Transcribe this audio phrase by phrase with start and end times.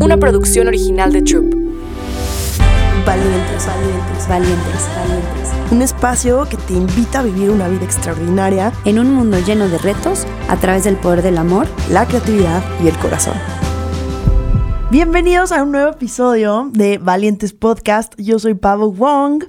[0.00, 1.54] una producción original de Troop.
[3.06, 5.52] Valientes, valientes, valientes, valientes.
[5.70, 9.78] Un espacio que te invita a vivir una vida extraordinaria en un mundo lleno de
[9.78, 13.34] retos a través del poder del amor, la creatividad y el corazón.
[14.90, 18.14] Bienvenidos a un nuevo episodio de Valientes Podcast.
[18.18, 19.44] Yo soy Pablo Wong.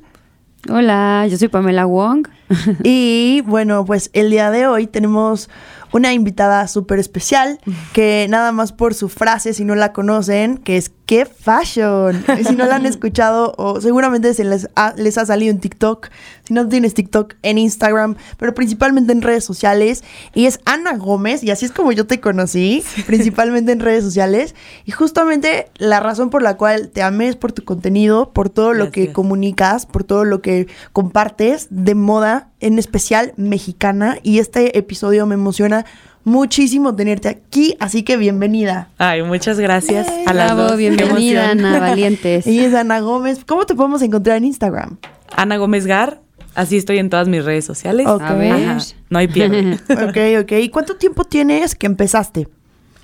[0.70, 2.27] Hola, yo soy Pamela Wong.
[2.84, 5.50] y bueno, pues el día de hoy tenemos
[5.98, 7.59] una invitada súper especial
[7.93, 12.21] que nada más por su frase, si no la conocen, que es ¡Qué fashion!
[12.45, 16.09] Si no la han escuchado, o seguramente se les ha, les ha salido en TikTok.
[16.43, 20.04] Si no tienes TikTok, en Instagram, pero principalmente en redes sociales.
[20.35, 24.54] Y es Ana Gómez, y así es como yo te conocí, principalmente en redes sociales.
[24.83, 28.74] Y justamente la razón por la cual te amé es por tu contenido, por todo
[28.74, 34.17] lo que comunicas, por todo lo que compartes de moda, en especial mexicana.
[34.23, 35.85] Y este episodio me emociona
[36.27, 38.89] muchísimo tenerte aquí, así que bienvenida.
[38.97, 42.45] Ay, muchas gracias a la Bravo, bienvenida, Ana Valientes.
[42.45, 43.45] Y es Ana Gómez.
[43.45, 44.97] ¿Cómo te podemos encontrar en Instagram?
[45.33, 46.19] Ana Gómez Gar.
[46.53, 48.05] Así estoy en todas mis redes sociales.
[48.07, 48.77] A ver.
[49.09, 49.75] no hay pierde.
[49.89, 50.52] ok, ok.
[50.63, 52.49] ¿Y cuánto tiempo tienes que empezaste?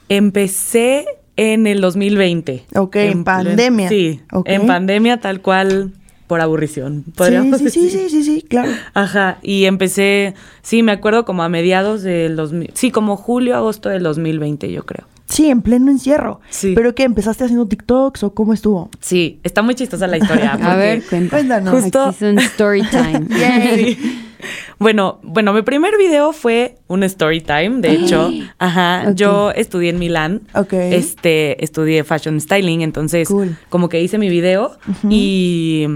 [0.10, 1.06] Empecé
[1.38, 2.66] en el 2020.
[2.76, 3.88] Ok, en, pandemia.
[3.88, 5.94] Sí, en pandemia tal cual
[6.34, 7.06] por aburrición.
[7.16, 8.72] Sí, sí, sí, sí, sí, claro.
[8.96, 13.90] Ajá, y empecé, sí, me acuerdo como a mediados del 2000, sí, como julio, agosto
[13.90, 15.06] del 2020, yo creo.
[15.30, 16.42] Sí, en pleno encierro.
[16.50, 16.74] Sí.
[16.76, 17.04] ¿Pero qué?
[17.04, 18.90] ¿Empezaste haciendo TikToks o cómo estuvo?
[19.00, 20.54] Sí, está muy chistosa la historia.
[20.62, 21.82] a ver, cuéntanos.
[21.82, 22.06] Justo...
[22.06, 23.28] Aquí es un story time.
[24.80, 28.30] Bueno, bueno, mi primer video fue un story time, de hecho.
[28.60, 29.12] Ajá.
[29.14, 30.42] Yo estudié en Milán.
[30.54, 30.74] Ok.
[30.74, 33.30] Este, estudié fashion styling, entonces
[33.70, 34.78] como que hice mi video
[35.10, 35.88] y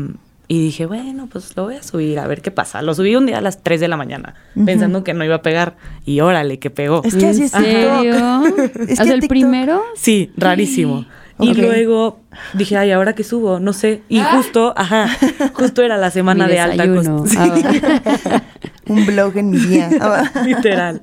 [0.50, 2.82] y dije, bueno, pues lo voy a subir, a ver qué pasa.
[2.82, 5.42] Lo subí un día a las 3 de la mañana, pensando que no iba a
[5.42, 5.76] pegar.
[6.06, 7.02] Y órale, que pegó.
[7.04, 8.44] Es que así es serio?
[8.88, 9.84] ¿Es el primero?
[9.96, 11.06] Sí, rarísimo.
[11.40, 12.20] Y luego
[12.54, 13.60] dije, ay, ¿ahora qué subo?
[13.60, 14.02] No sé.
[14.10, 14.32] Y ah.
[14.36, 15.10] justo, ajá,
[15.54, 17.28] justo era la semana de alta costura.
[17.38, 18.42] Ah,
[18.88, 19.90] Un blog en mi día.
[20.46, 21.02] Literal.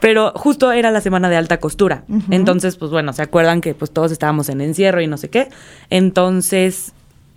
[0.00, 2.04] Pero justo era la semana de alta costura.
[2.30, 5.48] Entonces, pues bueno, ¿se acuerdan que pues todos estábamos en encierro y no sé qué?
[5.90, 6.94] Entonces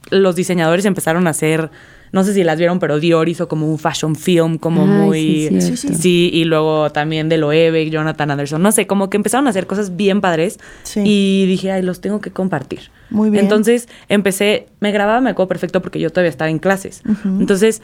[0.09, 1.69] los diseñadores empezaron a hacer,
[2.11, 5.47] no sé si las vieron, pero Dior hizo como un fashion film, como muy...
[5.61, 9.47] Sí, sí, sí, y luego también de Loewe, Jonathan Anderson, no sé, como que empezaron
[9.47, 10.59] a hacer cosas bien padres
[10.95, 12.91] y dije, ay, los tengo que compartir.
[13.09, 13.43] Muy bien.
[13.43, 17.03] Entonces empecé, me grababa, me acuerdo perfecto porque yo todavía estaba en clases.
[17.23, 17.81] Entonces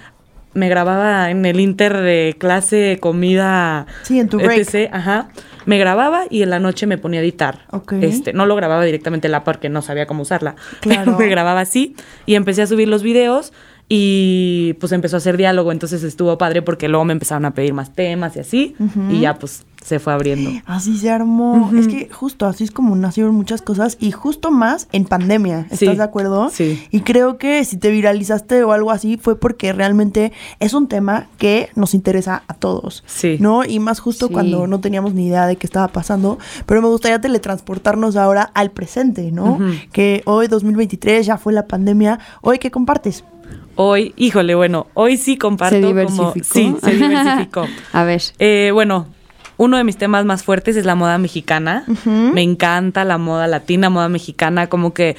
[0.54, 4.90] me grababa en el inter de clase, comida, sí, en tu break.
[4.92, 5.30] ajá.
[5.68, 7.68] Me grababa y en la noche me ponía a editar.
[8.02, 10.56] Este, no lo grababa directamente la porque no sabía cómo usarla.
[10.80, 11.18] Claro.
[11.20, 11.96] me grababa así
[12.26, 13.52] y empecé a subir los videos
[13.90, 17.74] y pues empezó a hacer diálogo, entonces estuvo padre porque luego me empezaron a pedir
[17.74, 18.76] más temas y así
[19.10, 20.52] y ya pues se fue abriendo.
[20.66, 21.72] Así se armó.
[21.78, 25.68] Es que justo así es como nacieron muchas cosas y justo más en pandemia.
[25.70, 26.50] ¿Estás de acuerdo?
[26.50, 26.84] Sí.
[26.92, 31.28] Y creo que si te viralizaste o algo así fue porque realmente es un tema
[31.38, 33.04] que nos interesa a todos.
[33.06, 33.38] Sí.
[33.40, 33.64] ¿No?
[33.64, 36.38] Y más justo cuando no teníamos ni idea de qué estaba pasando.
[36.66, 39.60] Pero me gustaría teletransportarnos ahora al presente, ¿no?
[39.92, 42.20] Que hoy, 2023, ya fue la pandemia.
[42.42, 43.24] Hoy, ¿qué compartes?
[43.76, 45.76] Hoy, híjole, bueno, hoy sí comparto.
[45.76, 46.34] Se diversificó.
[46.42, 47.66] sí, se diversificó.
[47.94, 48.22] a ver.
[48.40, 49.08] Eh, bueno,
[49.58, 51.84] uno de mis temas más fuertes es la moda mexicana.
[52.06, 55.16] Me encanta la moda latina, moda mexicana, como que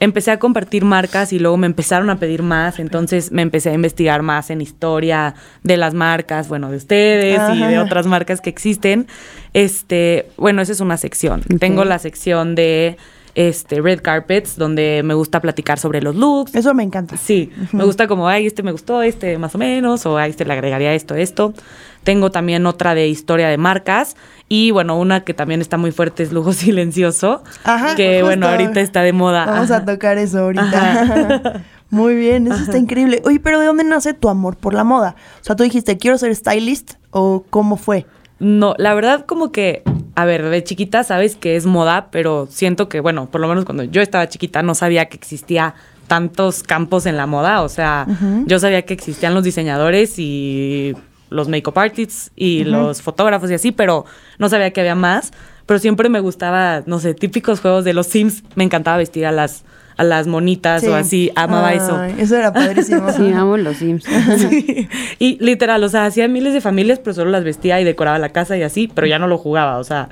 [0.00, 3.74] empecé a compartir marcas y luego me empezaron a pedir más, entonces me empecé a
[3.74, 8.50] investigar más en historia de las marcas, bueno, de ustedes y de otras marcas que
[8.50, 9.06] existen.
[9.52, 11.42] Este, bueno, esa es una sección.
[11.58, 12.96] Tengo la sección de
[13.34, 16.54] este red carpets donde me gusta platicar sobre los looks.
[16.54, 17.16] Eso me encanta.
[17.16, 20.44] Sí, me gusta como, ay, este me gustó, este más o menos, o a este
[20.44, 21.54] le agregaría esto, esto.
[22.04, 24.16] Tengo también otra de historia de marcas
[24.48, 28.80] y bueno, una que también está muy fuerte es lujo silencioso, Ajá, que bueno, ahorita
[28.80, 29.46] está de moda.
[29.46, 31.62] Vamos a tocar eso ahorita.
[31.90, 33.22] Muy bien, eso está increíble.
[33.24, 35.14] Oye, pero ¿de dónde nace tu amor por la moda?
[35.40, 38.04] O sea, tú dijiste, quiero ser stylist o cómo fue?
[38.40, 39.84] No, la verdad como que,
[40.16, 43.64] a ver, de chiquita sabes que es moda, pero siento que, bueno, por lo menos
[43.64, 45.74] cuando yo estaba chiquita no sabía que existía
[46.08, 48.06] tantos campos en la moda, o sea,
[48.46, 50.94] yo sabía que existían los diseñadores y
[51.30, 54.04] los make-up artists y los fotógrafos y así, pero
[54.38, 55.32] no sabía que había más.
[55.66, 58.42] Pero siempre me gustaba, no sé, típicos juegos de los Sims.
[58.54, 59.64] Me encantaba vestir a las
[59.96, 62.02] a las monitas o así, amaba eso.
[62.18, 63.12] Eso era padrísimo.
[63.12, 64.04] sí, amo los Sims.
[65.18, 68.30] Y literal, o sea, hacía miles de familias, pero solo las vestía y decoraba la
[68.30, 70.08] casa y así, pero ya no lo jugaba, o sea.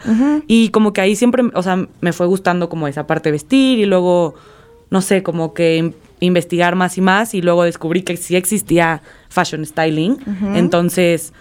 [0.47, 3.79] Y como que ahí siempre, o sea, me fue gustando como esa parte de vestir
[3.79, 4.35] y luego,
[4.91, 5.95] no sé, como que
[6.25, 10.19] investigar más y más y luego descubrí que sí existía fashion styling.
[10.55, 11.33] Entonces,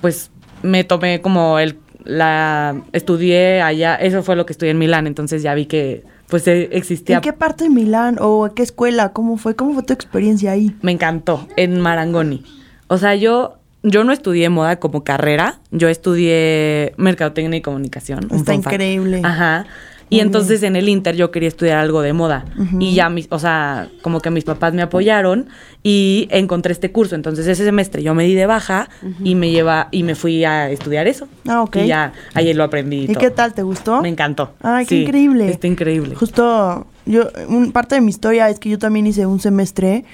[0.00, 0.30] pues
[0.62, 5.42] me tomé como el la estudié allá, eso fue lo que estudié en Milán, entonces
[5.42, 7.16] ya vi que pues eh, existía.
[7.16, 9.12] ¿En qué parte de Milán o en qué escuela?
[9.12, 9.56] ¿Cómo fue?
[9.56, 10.74] ¿Cómo fue tu experiencia ahí?
[10.82, 12.44] Me encantó, en Marangoni.
[12.88, 18.28] O sea, yo, yo no estudié moda como carrera, yo estudié mercadotecnia y comunicación.
[18.30, 19.20] un Está increíble.
[19.24, 19.66] Ajá.
[20.14, 22.44] Y entonces en el Inter yo quería estudiar algo de moda.
[22.78, 25.48] Y ya, mis, o sea, como que mis papás me apoyaron
[25.82, 27.14] y encontré este curso.
[27.14, 28.88] Entonces ese semestre yo me di de baja
[29.22, 31.26] y me lleva y me fui a estudiar eso.
[31.48, 31.76] Ah, ok.
[31.76, 32.96] Y ya ahí lo aprendí.
[33.00, 33.18] y ¿Y todo.
[33.20, 33.54] qué tal?
[33.54, 34.00] ¿Te gustó?
[34.02, 34.54] Me encantó.
[34.62, 35.48] Ay, qué Sí, increíble.
[35.50, 36.14] Está increíble.
[36.14, 40.04] Justo, yo, un, parte de mi historia es que yo también hice un semestre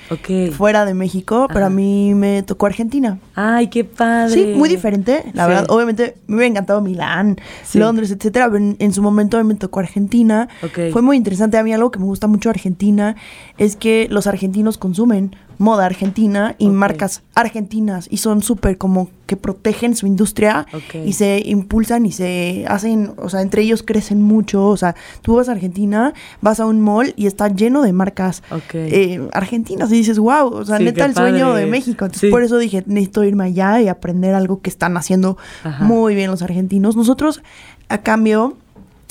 [0.56, 1.74] fuera de México, pero a Ajá.
[1.76, 3.18] mí me tocó Argentina.
[3.34, 4.34] Ay, qué padre.
[4.34, 5.48] Sí, muy diferente, la Sí.
[5.50, 5.66] verdad.
[5.70, 7.78] Obviamente me hubiera encantado Milán, Sí.
[7.78, 10.48] Londres, etcétera, pero en, en su momento a mí me tocó Argentina.
[10.92, 11.56] Fue muy interesante.
[11.58, 13.16] A mí algo que me gusta mucho de Argentina
[13.58, 19.36] es que los argentinos consumen moda argentina y marcas argentinas y son súper como que
[19.36, 20.66] protegen su industria
[21.04, 24.66] y se impulsan y se hacen, o sea, entre ellos crecen mucho.
[24.68, 28.42] O sea, tú vas a Argentina, vas a un mall y está lleno de marcas
[28.72, 32.06] eh, argentinas y dices, wow, o sea, Sí, neta el sueño de México.
[32.06, 32.30] Entonces, Sí.
[32.30, 35.84] por eso dije, necesito irme allá y aprender algo que están haciendo Ajá.
[35.84, 36.96] muy bien los argentinos.
[36.96, 37.42] Nosotros,
[37.90, 38.56] a cambio,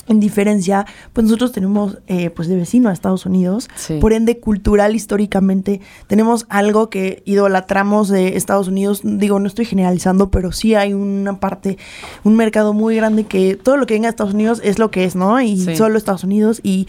[0.09, 3.99] en diferencia, pues nosotros tenemos eh, pues de vecino a Estados Unidos, Sí.
[4.01, 10.29] por ende cultural históricamente tenemos algo que idolatramos de Estados Unidos, digo, no estoy generalizando,
[10.29, 11.77] pero sí hay una parte,
[12.23, 15.05] un mercado muy grande que todo lo que venga de Estados Unidos es lo que
[15.05, 15.39] es, ¿no?
[15.41, 15.75] Y Sí.
[15.77, 16.87] solo Estados Unidos y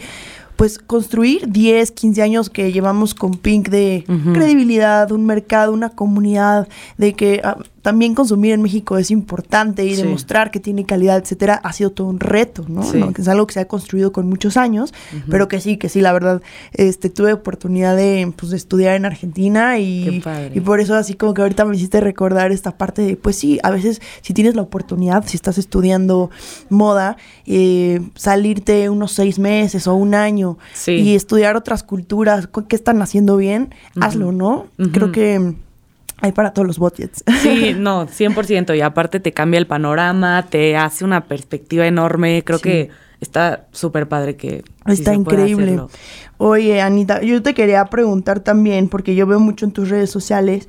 [0.57, 4.03] pues construir 10, 15 años que llevamos con Pink de
[4.33, 6.67] credibilidad, un mercado, una comunidad,
[6.97, 10.03] de que ah, también consumir en México es importante y Sí.
[10.03, 12.83] demostrar que tiene calidad, etcétera, ha sido todo un reto, ¿no?
[12.83, 12.97] Sí.
[12.99, 13.11] ¿no?
[13.13, 14.93] Que es algo que se ha construido con muchos años,
[15.29, 16.41] pero que sí, que sí, la verdad,
[16.73, 20.21] este, tuve oportunidad de, pues, de estudiar en Argentina y,
[20.53, 23.59] y por eso así como que ahorita me hiciste recordar esta parte de, pues sí,
[23.63, 26.29] a veces si tienes la oportunidad, si estás estudiando
[26.69, 30.91] moda, eh, salirte unos seis meses o un año Sí.
[30.91, 34.67] y estudiar otras culturas, cu- qué están haciendo bien, hazlo, ¿no?
[34.91, 35.55] Creo que
[36.21, 37.23] hay para todos los budgets.
[37.41, 38.77] Sí, no, 100%.
[38.77, 42.43] Y aparte te cambia el panorama, te hace una perspectiva enorme.
[42.43, 42.63] Creo Sí.
[42.63, 42.89] que
[43.19, 45.79] está súper padre que Está increíble.
[46.37, 50.67] Oye, Anita, yo te quería preguntar también, porque yo veo mucho en tus redes sociales,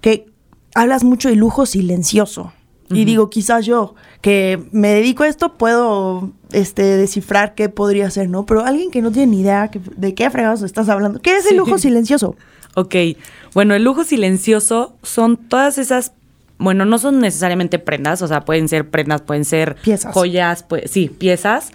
[0.00, 0.26] que
[0.74, 2.52] hablas mucho de lujo silencioso.
[2.90, 8.30] Y digo, quizás yo, que me dedico a esto, puedo este, descifrar qué podría ser,
[8.30, 8.46] ¿no?
[8.46, 11.44] Pero alguien que no tiene ni idea que- de qué fregados estás hablando, ¿qué es
[11.44, 11.56] el Sí.
[11.56, 12.34] lujo silencioso?
[12.74, 12.94] Ok,
[13.54, 16.12] bueno, el lujo silencioso son todas esas,
[16.58, 20.12] bueno, no son necesariamente prendas, o sea, pueden ser prendas, pueden ser Piezas.
[20.14, 21.70] joyas, pues, sí, piezas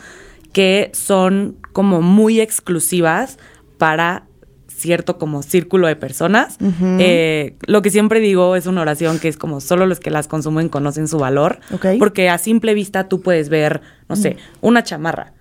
[0.53, 3.37] que son como muy exclusivas
[3.77, 4.23] para
[4.67, 6.57] cierto como círculo de personas.
[6.99, 10.27] Eh, lo que siempre digo es una oración que es como solo los que las
[10.27, 11.85] consumen conocen su valor, Ok.
[11.99, 15.33] porque a simple vista tú puedes ver, no sé, una chamarra.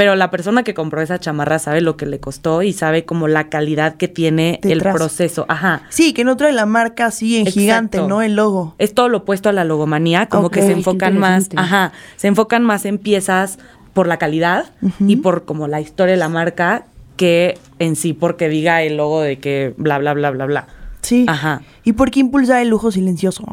[0.00, 3.28] Pero la persona que compró esa chamarra sabe lo que le costó y sabe como
[3.28, 4.94] la calidad que tiene Detrás.
[4.94, 5.44] el proceso.
[5.46, 5.82] Ajá.
[5.90, 7.60] Sí, que no trae la marca así en Exacto.
[7.60, 8.22] gigante, ¿no?
[8.22, 8.74] El logo.
[8.78, 12.64] Es todo lo opuesto a la logomanía, como que se enfocan más, ajá, se enfocan
[12.64, 13.58] más en piezas
[13.92, 14.70] por la calidad
[15.00, 16.86] y por como la historia de la marca
[17.16, 20.66] que en sí porque diga el logo de que bla bla bla bla bla.
[21.02, 21.26] Sí.
[21.28, 21.60] Ajá.
[21.84, 23.44] ¿Y por qué impulsa el lujo silencioso?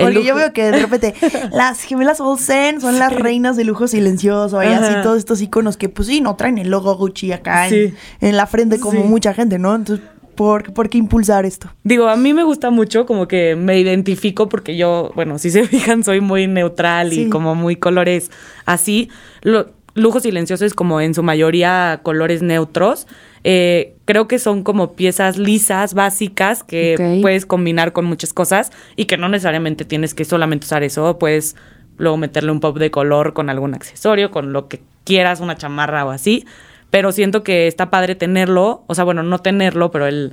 [0.00, 1.14] Porque yo veo que de repente
[1.52, 5.88] las gemelas Olsen son las reinas del lujo silencioso y así todos estos iconos que
[5.88, 9.08] pues sí, no traen el logo Gucci acá en, la frente como Sí.
[9.08, 9.74] mucha gente, ¿no?
[9.74, 11.70] Entonces, ¿por, ¿por qué impulsar esto?
[11.84, 15.64] Digo, a mí me gusta mucho, como que me identifico porque yo, bueno, si se
[15.68, 17.22] fijan, soy muy neutral Sí.
[17.22, 18.30] y como muy colores
[18.66, 19.10] así.
[19.42, 23.06] Lo- lujo silencioso es como en su mayoría colores neutros.
[23.42, 29.06] Eh, creo que son como piezas lisas, básicas, que puedes combinar con muchas cosas y
[29.06, 31.18] que no necesariamente tienes que solamente usar eso.
[31.18, 31.56] Puedes
[31.96, 36.04] luego meterle un pop de color con algún accesorio, con lo que quieras, una chamarra
[36.04, 36.44] o así.
[36.90, 40.32] Pero siento que está padre tenerlo, o sea, bueno, no tenerlo, pero el,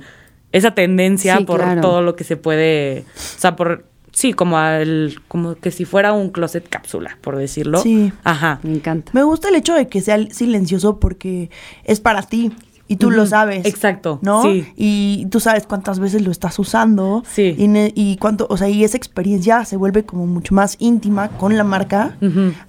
[0.50, 1.80] esa tendencia Sí, por claro.
[1.80, 6.12] todo lo que se puede, o sea, por, sí, como al, como que si fuera
[6.12, 7.78] un closet cápsula, por decirlo.
[7.78, 8.12] Sí.
[8.24, 8.58] Ajá.
[8.64, 9.12] Me encanta.
[9.14, 11.50] Me gusta el hecho de que sea silencioso porque
[11.84, 12.52] es para ti
[12.88, 13.64] y tú lo sabes.
[13.66, 14.42] exacto, ¿No?
[14.42, 14.66] sí.
[14.76, 17.22] Y tú sabes cuántas veces lo estás usando.
[17.30, 17.54] Sí.
[17.58, 21.56] Y, y cuánto, o sea, y esa experiencia se vuelve como mucho más íntima con
[21.56, 22.16] la marca.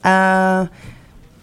[0.04, 0.70] Ah,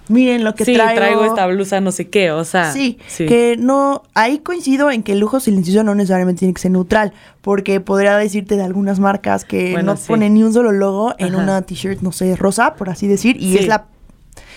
[0.08, 0.94] miren lo que sí, traigo.
[0.94, 2.72] traigo esta blusa, no sé qué, o sea.
[2.72, 6.70] Sí, que no, ahí coincido en que el lujo silencioso no necesariamente tiene que ser
[6.70, 10.04] neutral, porque podría decirte de algunas marcas que Bueno, no sí.
[10.06, 13.52] ponen ni un solo logo en una t-shirt, no sé, rosa, por así decir, y
[13.52, 13.58] Sí.
[13.58, 13.86] es la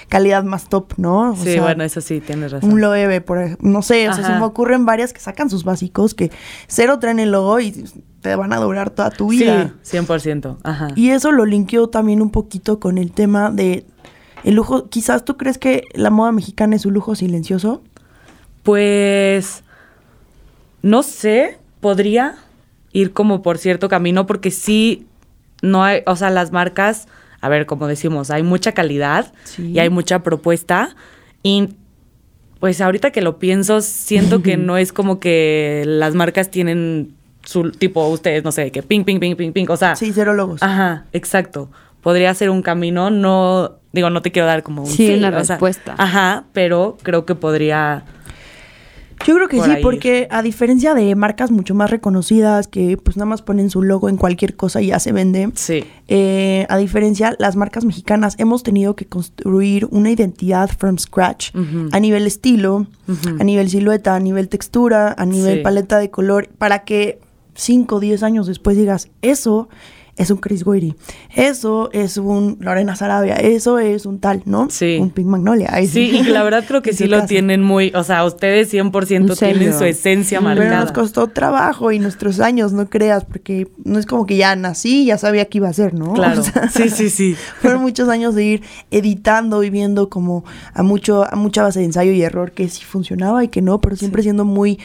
[0.09, 1.31] calidad más top, ¿no?
[1.31, 2.73] O sí, sea, bueno, eso sí, tienes razón.
[2.73, 5.63] un Loewe, por ej- no sé, o sea, se me ocurren varias que sacan sus
[5.63, 6.31] básicos que
[6.67, 7.85] cero traen el logo y
[8.21, 9.73] te van a durar toda tu vida.
[9.83, 10.57] Sí, 100%.
[10.63, 10.87] Ajá.
[10.95, 13.85] Y eso lo linkeo también un poquito con el tema de
[14.43, 14.89] el lujo.
[14.89, 17.81] Quizás tú crees que la moda mexicana es un lujo silencioso.
[18.63, 19.63] Pues
[20.81, 22.35] no sé, podría
[22.91, 25.05] ir como por cierto camino porque sí
[25.61, 27.07] no hay, o sea, las marcas,
[27.41, 29.71] a ver, como decimos, hay mucha calidad Sí.
[29.71, 30.95] y hay mucha propuesta
[31.43, 31.69] y
[32.59, 37.71] pues ahorita que lo pienso siento que no es como que las marcas tienen su
[37.71, 40.61] tipo ustedes, no sé, que ping ping ping ping ping, o sea, Sí, cero logos.
[40.61, 41.69] Ajá, exacto.
[42.01, 45.43] Podría ser un camino, no, digo, no te quiero dar como un Sí, una o
[45.43, 45.95] sea, respuesta.
[45.97, 48.03] ajá, pero creo que podría
[49.27, 49.83] Yo creo que por sí, ahí.
[49.83, 54.07] porque a diferencia de marcas mucho más reconocidas que pues nada más ponen su logo
[54.09, 55.49] en cualquier cosa y ya se vende.
[55.55, 55.83] Sí.
[56.07, 61.51] eh, a diferencia, las marcas mexicanas hemos tenido que construir una identidad from scratch
[61.91, 62.87] a nivel estilo,
[63.39, 65.63] a nivel silueta, a nivel textura, a nivel Sí.
[65.63, 67.19] paleta de color, para que
[67.55, 69.67] 5 o 10 años después digas, eso
[70.19, 70.93] es un Chris Goyri,
[71.35, 74.67] eso es un Lorena Sarabia, eso es un tal, ¿no?
[74.69, 74.97] Sí.
[75.01, 75.71] Un Pink Magnolia.
[75.87, 79.35] Sí, y la verdad creo que sí lo tienen muy, o sea, ustedes 100% Un
[79.35, 79.57] sello.
[79.57, 80.43] tienen su esencia Mm.
[80.45, 80.81] Pero marcada.
[80.81, 85.03] nos costó trabajo y nuestros años, no creas, porque no es como que ya nací
[85.03, 86.13] y ya sabía qué iba a hacer, ¿no?
[86.19, 86.41] Claro.
[86.41, 87.35] O sea, Sí, sí, sí.
[87.61, 88.61] Fueron muchos años de ir
[88.91, 92.83] editando y viendo como a mucho, a mucha base de ensayo y error que sí
[92.83, 94.79] funcionaba y que no, pero siempre siendo muy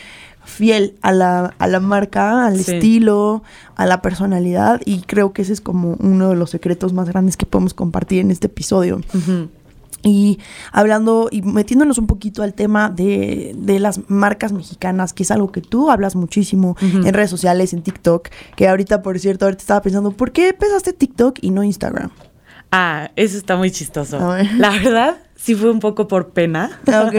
[0.45, 2.75] fiel a la, a la marca, al Sí.
[2.75, 3.43] estilo,
[3.77, 7.37] a la personalidad y creo que ese es como uno de los secretos más grandes
[7.37, 9.01] que podemos compartir en este episodio.
[10.07, 10.39] Y
[10.71, 15.51] hablando y metiéndonos un poquito al tema de, de las marcas mexicanas, que es algo
[15.51, 19.81] que tú hablas muchísimo en redes sociales, en TikTok, que ahorita, por cierto, ahorita estaba
[19.81, 22.11] pensando, ¿por qué empezaste TikTok y no Instagram?
[22.71, 24.19] Ah, eso está muy chistoso.
[24.29, 24.53] Ver.
[24.57, 26.81] La verdad, sí fue un poco por pena.
[26.87, 27.15] Ok.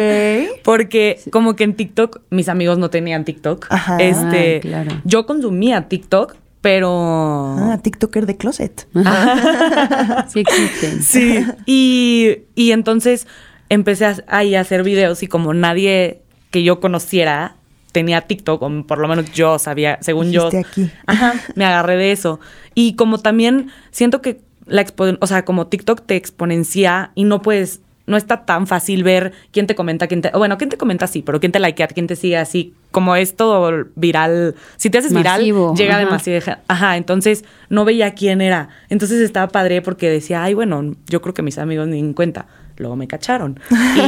[0.63, 3.67] Porque como que en TikTok, mis amigos no tenían TikTok.
[3.69, 3.97] Ajá.
[3.97, 4.91] Este, claro.
[5.03, 8.87] yo consumía TikTok, pero Ah, TikToker de closet.
[10.27, 11.03] Sí existen.
[11.03, 13.27] Sí, y, y entonces
[13.69, 17.55] empecé a, ahí a hacer videos y como nadie que yo conociera
[17.91, 20.49] tenía TikTok, o por lo menos yo sabía, según yo.
[20.49, 20.91] Dijiste aquí.
[21.07, 22.39] Ajá, me agarré de eso.
[22.73, 27.41] Y como también siento que la expo- o sea, como TikTok te exponencia y no
[27.41, 31.07] puedes, no está tan fácil ver quién te comenta, quién te, bueno, quién te comenta
[31.07, 34.55] sí, pero quién te likea, quién te sigue así, como es todo viral.
[34.77, 36.05] Si te haces Masivo, viral, llega ajá.
[36.05, 36.57] demasiado.
[36.67, 38.69] Ajá, entonces no veía quién era.
[38.89, 42.45] Entonces estaba padre porque decía, ay, bueno, yo creo que mis amigos ni en cuenta.
[42.77, 43.59] Luego me cacharon.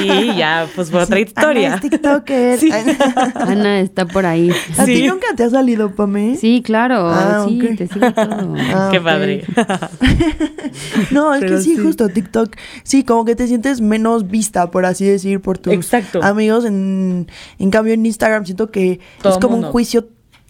[0.04, 1.68] Y ya, pues fue otra historia.
[1.68, 2.60] Ana es TikToker.
[2.60, 2.70] Sí.
[3.36, 4.52] Ana está por ahí.
[4.78, 6.36] ¿A ti nunca te ha salido, Pame?
[6.36, 7.08] Sí, claro.
[7.10, 8.56] Ah, sí, te sigue todo.
[8.58, 9.46] Ah, Qué padre.
[11.12, 11.82] No, es Pero que sí, sí.
[11.82, 16.22] justo TikTok, sí, como que te sientes menos vista, por así decir, por tus Exacto.
[16.24, 16.66] amigos.
[16.66, 17.28] En,
[17.60, 19.68] en cambio, en Instagram siento que Todo es como mundo.
[19.68, 20.08] un juicio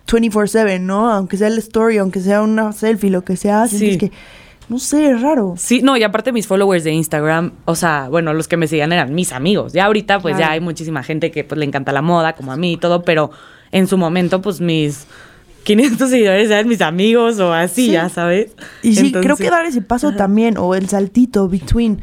[0.08, 1.12] 24/7, ¿no?
[1.12, 3.98] Aunque sea el story, aunque sea una selfie, lo que sea, sientes Sí.
[3.98, 4.12] que,
[4.70, 5.54] no sé, es raro.
[5.58, 8.92] Sí, no, y aparte mis followers de Instagram, o sea, bueno, los que me seguían
[8.92, 9.74] eran mis amigos.
[9.74, 12.58] Ya ahorita, pues ya hay muchísima gente que pues le encanta la moda, como a
[12.58, 13.32] mí y todo, pero
[13.72, 15.08] en su momento, pues mis
[15.64, 17.92] 500 seguidores eran mis amigos o así, Sí.
[17.94, 18.52] ya sabes.
[18.84, 22.02] Y sí, Entonces- creo que dar ese paso también, o el saltito between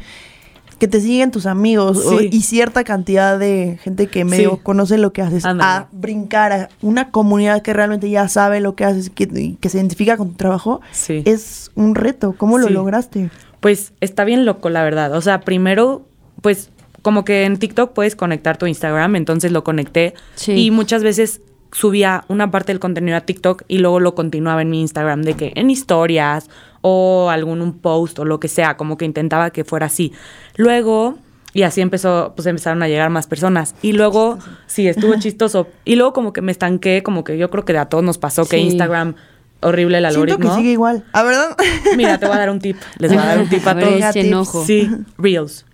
[0.79, 4.59] que te siguen tus amigos o- y cierta cantidad de gente que medio Sí.
[4.63, 8.83] conoce lo que haces, a brincar a una comunidad que realmente ya sabe lo que
[8.85, 11.21] haces que, y que se identifica con tu trabajo, Sí.
[11.25, 12.35] es un reto.
[12.37, 13.29] ¿Cómo lo lograste?
[13.61, 15.13] Pues está bien loco, la verdad.
[15.13, 16.05] O sea, primero,
[16.41, 16.69] pues
[17.01, 20.53] como que en TikTok puedes conectar tu Instagram, entonces lo conecté Sí.
[20.53, 21.41] y muchas veces
[21.71, 25.33] subía una parte del contenido a TikTok y luego lo continuaba en mi Instagram de
[25.35, 26.49] que en historias
[26.87, 30.13] o algún un post o lo que sea, como que intentaba que fuera así.
[30.55, 31.17] Luego
[31.51, 33.73] y así empezó, pues empezaron a llegar más personas.
[33.81, 34.37] Y luego,
[34.67, 35.67] sí, estuvo chistoso.
[35.83, 38.45] Y luego como que me estanqué, como que yo creo que a todos nos pasó
[38.45, 38.59] que.
[38.59, 39.15] Instagram,
[39.61, 40.49] horrible el Siento algoritmo.
[40.51, 41.03] que sigue igual.
[41.11, 41.57] ¿A verdad?
[41.97, 42.77] Mira, te voy a dar un tip.
[42.99, 43.93] Les voy a dar un tip a, todos.
[43.95, 44.35] echen tips.
[44.35, 44.63] ojo.
[44.63, 45.65] Sí, Reels.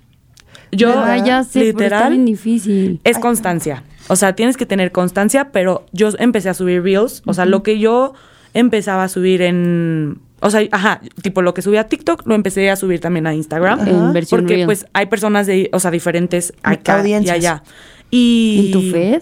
[0.72, 3.02] Yo, Ah, ya sé, está literal, bien difícil.
[3.04, 3.84] es constancia.
[4.08, 7.22] O sea, tienes que tener constancia, pero yo empecé a subir Reels.
[7.26, 8.14] O sea, lo que yo
[8.54, 10.20] empezaba a subir en...
[10.42, 13.34] O sea, ajá, tipo lo que subí a TikTok, lo empecé a subir también a
[13.36, 13.80] Instagram.
[13.82, 13.90] Ajá.
[13.90, 17.36] En versión Porque pues hay personas de, o sea, diferentes acá Audiencias.
[17.36, 17.64] y allá.
[18.10, 19.22] Y, ¿En tu Fed?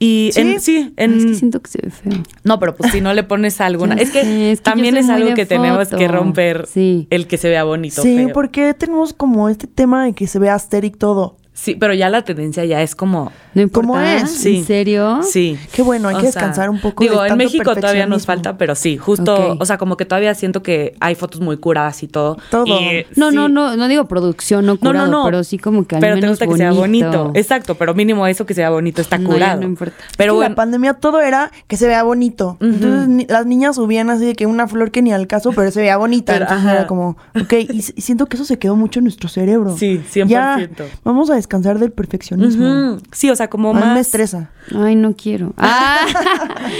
[0.00, 0.40] Y ¿Sí?
[0.40, 1.18] en, sí, en...
[1.18, 2.12] es que siento que se ve feo.
[2.44, 3.96] No, pero pues si no le pones alguna...
[3.96, 7.08] Es, que es también es algo que tenemos que romper Sí.
[7.10, 8.02] el que se vea bonito.
[8.02, 8.32] sí, feo.
[8.32, 11.36] porque tenemos como este tema de que se vea aesthetic todo.
[11.60, 13.32] Sí, pero ya la tendencia ya es como...
[13.54, 13.88] No importa.
[13.88, 14.30] ¿Cómo es?
[14.30, 14.58] Sí.
[14.58, 15.20] ¿En serio?
[15.24, 15.58] Sí.
[15.72, 17.02] Qué bueno, hay O que sea, descansar un poco.
[17.02, 20.32] Digo, de en México todavía nos falta, pero sí, justo, o sea, como que todavía
[20.36, 22.36] siento que hay fotos muy curadas y todo.
[22.52, 22.64] Todo.
[22.66, 23.36] Y, No, sí.
[23.36, 25.24] no, no, no digo producción, no curado, no, no.
[25.24, 27.32] pero sí como que al Pero te menos gusta que sea bonito.
[27.34, 29.60] Exacto, pero mínimo eso que sea bonito está No, ya curado.
[29.62, 29.96] no importa.
[30.16, 32.56] Pero Es que bueno, la pandemia todo era que se vea bonito.
[32.60, 35.72] Entonces ni- las niñas subían así de que una flor que ni al caso, pero
[35.72, 36.34] se veía bonita.
[36.34, 36.76] Pero, Entonces ajá.
[36.76, 39.76] era como, ok, y siento que eso se quedó mucho en nuestro cerebro.
[39.76, 40.26] Sí, 100%.
[40.28, 40.68] Ya,
[41.02, 42.98] vamos a descansar del perfeccionismo.
[43.12, 43.94] sí, o sea, como más...
[43.94, 44.50] me estresa.
[44.74, 45.54] Ay, no quiero.
[45.58, 46.06] Ah.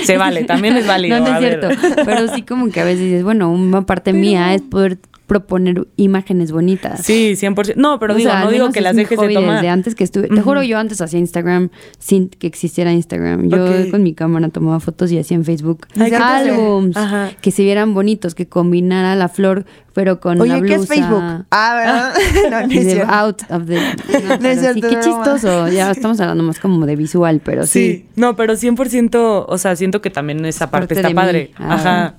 [0.05, 1.19] Se vale, también es válido.
[1.21, 1.69] No, es cierto.
[2.05, 4.99] Pero sí como que a veces dices, bueno, una parte mía es poder
[5.29, 7.05] proponer imágenes bonitas.
[7.05, 7.75] Sí, 100%.
[7.77, 9.57] No, pero O digo, sea, no digo que las dejes de tomar.
[9.57, 11.69] Desde antes que estuve, te juro, yo antes hacía Instagram
[11.99, 13.49] sin que existiera Instagram.
[13.49, 15.87] Yo con mi cámara tomaba fotos y hacía en Facebook
[16.19, 17.31] álbums Ajá.
[17.41, 20.67] que se vieran bonitos, que combinara la flor, pero con la Oye, blusa.
[20.77, 21.23] ¿qué es Facebook?
[21.51, 22.15] Ah, ¿verdad?
[22.63, 23.77] no, no y es out of the.
[23.77, 25.03] No, pero cierto, sí, qué broma.
[25.03, 25.69] chistoso.
[25.69, 27.79] Ya estamos hablando más como de visual, pero sí.
[27.79, 31.51] Sí, no, pero 100%, o sea, siento que también esa parte parte está padre.
[31.59, 31.65] mí.
[31.67, 31.75] Ah.
[31.75, 32.15] Ajá.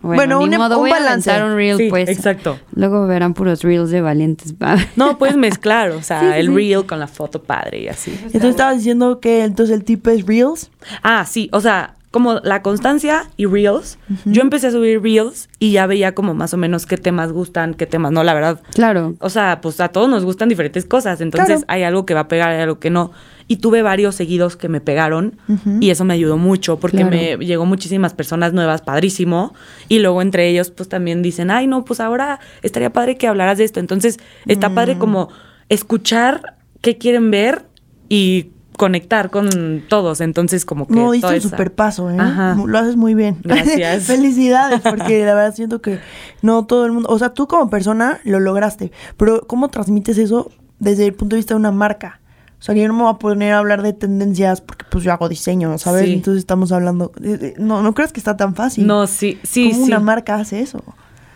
[0.00, 1.30] Bueno, Bueno, ni un- modo, un voy balance.
[1.30, 2.08] lanzar un reel, Sí, pues.
[2.08, 2.58] exacto.
[2.74, 4.54] Luego verán puros reels de valientes.
[4.96, 6.54] No, puedes mezclar, o sea, Sí, sí, el sí.
[6.54, 8.12] reel con la foto padre y así.
[8.26, 10.70] Entonces estabas diciendo que entonces el tip es Reels.
[11.02, 13.98] Ah, sí, o sea, como la constancia y reels.
[14.24, 17.74] Yo empecé a subir reels y ya veía como más o menos qué temas gustan,
[17.74, 18.60] qué temas no, la verdad.
[18.72, 19.14] claro.
[19.20, 21.64] O sea, pues a todos nos gustan diferentes cosas, entonces Claro.
[21.68, 23.10] hay algo que va a pegar, hay algo que no.
[23.50, 25.38] Y tuve varios seguidos que me pegaron
[25.80, 27.10] y eso me ayudó mucho porque Claro.
[27.10, 29.54] me llegó muchísimas personas nuevas, padrísimo.
[29.88, 33.56] Y luego entre ellos pues también dicen, ay no, pues ahora estaría padre que hablaras
[33.56, 33.80] de esto.
[33.80, 34.98] Entonces está padre Mm.
[34.98, 35.28] como
[35.70, 37.64] escuchar qué quieren ver
[38.08, 40.20] y conectar con todos.
[40.20, 40.94] Entonces como que...
[40.94, 42.16] No, diste un esa- super paso, ¿eh?
[42.18, 42.56] Ajá.
[42.64, 43.38] Lo haces muy bien.
[43.42, 44.04] Gracias.
[44.06, 45.98] Felicidades, porque la verdad siento que
[46.42, 50.50] no todo el mundo, o sea, tú como persona lo lograste, pero ¿cómo transmites eso
[50.78, 52.20] desde el punto de vista de una marca?
[52.58, 55.12] O sea, yo no me voy a poner a hablar de tendencias porque pues yo
[55.12, 56.06] hago diseño, ¿sabes?
[56.06, 56.14] Sí.
[56.14, 57.12] Entonces estamos hablando...
[57.58, 58.86] no, no crees que está tan fácil.
[58.86, 59.92] No, sí, sí, ¿Cómo sí.
[59.92, 60.82] una marca hace eso?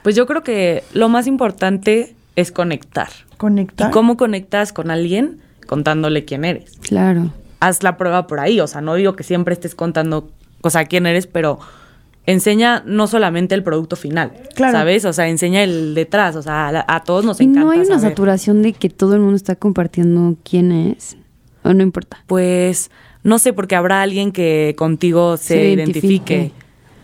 [0.02, 3.08] Pues yo creo que lo más importante es conectar.
[3.36, 3.90] Conectar.
[3.90, 5.40] ¿Y cómo conectas con alguien?
[5.66, 6.72] Contándole quién eres.
[6.80, 7.32] Claro.
[7.60, 8.58] Haz la prueba por ahí.
[8.60, 10.30] O sea, no digo que siempre estés contando,
[10.62, 11.60] o sea, quién eres, pero
[12.26, 14.72] enseña no solamente el producto final, Claro.
[14.78, 15.04] ¿sabes?
[15.04, 16.36] O sea, enseña el detrás.
[16.36, 18.10] O sea, a, a todos nos ¿Y encanta no hay una saber.
[18.10, 21.16] saturación de que todo el mundo está compartiendo quién es?
[21.64, 22.22] ¿O no importa?
[22.26, 22.90] Pues,
[23.24, 26.34] no sé, porque habrá alguien que contigo se, Se identifique.
[26.34, 26.52] identifique.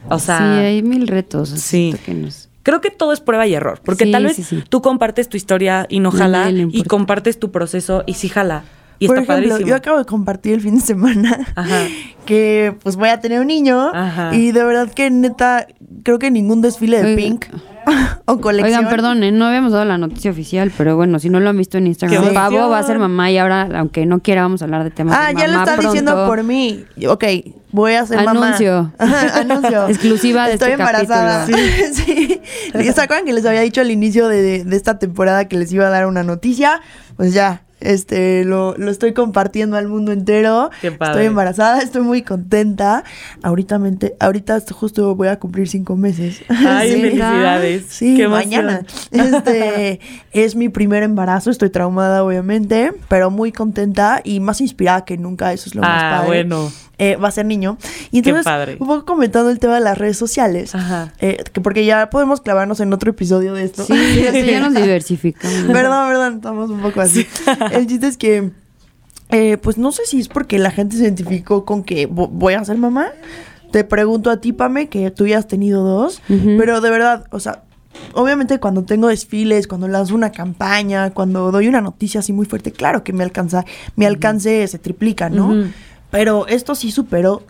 [0.08, 0.38] O sea...
[0.38, 1.48] sí, hay mil retos.
[1.50, 1.58] sí.
[1.92, 4.42] siento que nos- Creo que todo es prueba y error, porque Sí, tal vez sí,
[4.42, 4.62] sí.
[4.68, 6.88] tú compartes tu historia y no jala, y importa.
[6.88, 8.64] compartes tu proceso y sí jala.
[9.00, 9.68] Y Por está ejemplo, padrísimo.
[9.68, 11.76] yo acabo de compartir el fin de semana Ajá.
[12.26, 14.34] que pues voy a tener un niño Ajá.
[14.34, 15.66] y de verdad que neta
[16.02, 17.16] creo que ningún desfile de Oiga.
[17.16, 17.44] Pink
[18.26, 18.76] o colección.
[18.80, 19.30] Oigan, perdón, ¿eh?
[19.32, 22.22] no habíamos dado la noticia oficial, pero bueno, si no lo han visto en Instagram,
[22.24, 24.90] ¡Qué Pavo va a ser mamá y ahora, aunque no quiera, vamos a hablar de
[24.90, 26.26] temas Ah, de ya lo mamá está diciendo pronto.
[26.28, 26.84] por mí.
[27.08, 27.24] Ok,
[27.72, 28.48] voy a ser mamá.
[28.48, 28.92] Anuncio.
[28.98, 29.88] Anuncio.
[29.88, 31.46] Exclusiva de Estoy este embarazada.
[31.46, 31.94] capítulo.
[31.94, 32.40] Sí.
[32.92, 35.86] ¿Se acuerdan que les había dicho al inicio de, de esta temporada que les iba
[35.86, 36.82] a dar una noticia?
[37.16, 40.70] Pues ya, este, lo, lo estoy compartiendo al mundo entero.
[40.80, 41.12] Qué padre.
[41.12, 43.04] Estoy embarazada, estoy muy contenta.
[43.42, 46.42] Ahorita, mente- ahorita justo voy a cumplir cinco meses.
[46.48, 47.00] Ay, Sí.
[47.00, 47.86] felicidades.
[47.88, 48.66] Sí, Qué emoción.
[48.66, 48.86] mañana.
[49.10, 50.00] Este
[50.32, 55.52] es mi primer embarazo, estoy traumada obviamente, pero muy contenta y más inspirada que nunca,
[55.52, 56.26] eso es lo más Ah, padre.
[56.28, 56.70] bueno.
[57.00, 57.78] Eh, va a ser niño.
[58.10, 58.76] Y Qué entonces, padre.
[58.80, 61.12] un poco comentando el tema de las redes sociales, Ajá.
[61.20, 63.84] eh, que porque ya podemos clavarnos en otro episodio de esto.
[63.84, 65.72] Sí, ya, nos diversificamos.
[65.72, 67.24] perdón, perdón, estamos un poco así.
[67.70, 68.50] El chiste es que,
[69.30, 72.54] eh, pues no sé si es porque la gente se identificó con que vo- voy
[72.54, 73.08] a ser mamá.
[73.70, 77.38] Te pregunto a ti, Pame, que tú ya has tenido dos, pero de verdad, o
[77.38, 77.62] sea,
[78.14, 82.72] obviamente cuando tengo desfiles, cuando lanzo una campaña, cuando doy una noticia así muy fuerte,
[82.72, 85.54] claro que me alcanza, mi alcance se triplica, ¿no?
[86.10, 87.42] Pero esto sí superó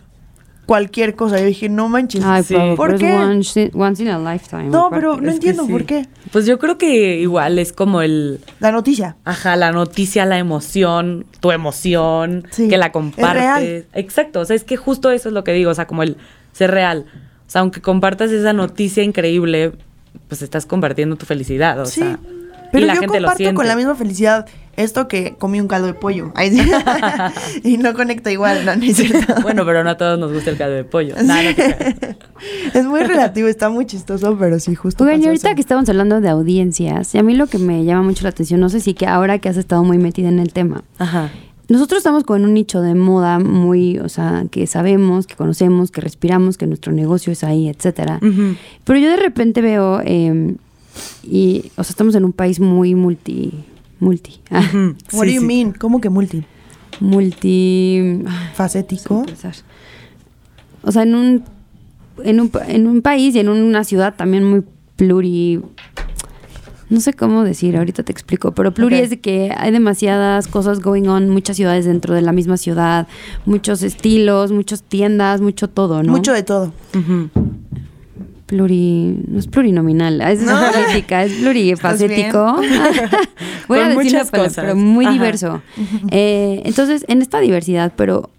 [0.65, 1.39] cualquier cosa.
[1.39, 2.23] Yo dije, no manches.
[2.23, 2.55] Ay, Sí.
[2.75, 3.13] ¿Por es qué?
[3.13, 4.65] once, once in a lifetime.
[4.65, 5.71] no, pero no Es entiendo sí.
[5.71, 6.05] por qué.
[6.31, 9.15] Pues yo creo que igual es como el, La noticia.
[9.25, 13.33] ajá, la noticia, la emoción, tu emoción, Sí, que la es compartes.
[13.33, 13.85] real.
[13.93, 16.17] Exacto, o sea, es que justo eso es lo que digo, o sea, como el
[16.51, 17.05] ser real.
[17.47, 19.71] O sea, aunque compartas esa noticia increíble,
[20.27, 22.01] pues estás compartiendo tu felicidad, o Sí.
[22.01, 22.19] sea.
[22.71, 24.45] Pero y la yo gente comparto con la misma felicidad
[24.79, 26.31] esto que comí un caldo de pollo.
[26.35, 26.71] Ay, sí.
[27.63, 29.35] y no conecta igual, no, no es cierto.
[29.41, 31.15] Bueno, pero no a todos nos gusta el caldo de pollo.
[31.21, 31.95] Nah, no te creas.
[32.73, 35.03] es muy relativo, está muy chistoso, pero sí, justo.
[35.03, 35.55] Oigan, y ahorita eso.
[35.55, 38.59] que estamos hablando de audiencias, y a mí lo que me llama mucho la atención,
[38.59, 41.29] no sé si que ahora que has estado muy metida en el tema, Ajá.
[41.67, 45.99] nosotros estamos con un nicho de moda muy, o sea, que sabemos, que conocemos, que
[45.99, 48.19] respiramos, que nuestro negocio es ahí, etcétera.
[48.21, 50.55] Pero yo de repente veo, eh,
[51.23, 53.53] y, o sea, estamos en un país muy multi,
[53.99, 54.41] multi.
[54.51, 55.45] Ujú, What sí, do you sí.
[55.47, 55.71] mean?
[55.73, 56.43] ¿Cómo que multi?
[56.99, 58.23] multi...
[58.27, 59.23] ay, ¿Facético?
[59.25, 59.55] pensar.
[60.83, 61.43] O sea, en un,
[62.23, 64.63] en un, en un país y en una ciudad también muy
[64.95, 65.61] pluri...
[66.89, 70.79] No sé cómo decir, ahorita te explico, pero pluri es de que hay demasiadas cosas
[70.79, 73.07] going on, muchas ciudades dentro de la misma ciudad,
[73.45, 76.11] muchos estilos, muchas tiendas, mucho todo, ¿no?
[76.11, 76.73] Mucho de todo.
[78.49, 80.59] Pluri, no es plurinominal, es No.
[80.73, 82.55] política, es plurifacético.
[83.67, 84.63] Voy a decir muchas una palabra, cosas.
[84.65, 85.13] pero muy Ajá.
[85.13, 85.61] diverso.
[86.09, 88.31] Eh, entonces, en esta diversidad, pero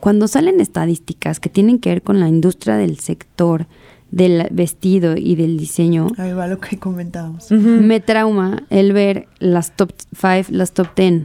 [0.00, 3.66] cuando salen estadísticas que tienen que ver con la industria del sector
[4.10, 7.50] del vestido y del diseño, Ahí va lo que comentábamos.
[7.52, 11.22] me trauma el ver las top 5, las top 10.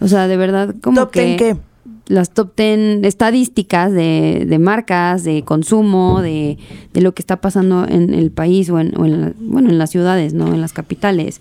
[0.00, 1.56] O sea, de verdad, como ¿Top que 10 qué?
[2.10, 6.58] Las top 10 estadísticas de, de marcas, de consumo, de,
[6.92, 9.78] de lo que está pasando en el país o en, o en la- bueno, en
[9.78, 10.52] las ciudades, ¿no?
[10.52, 11.40] En las capitales.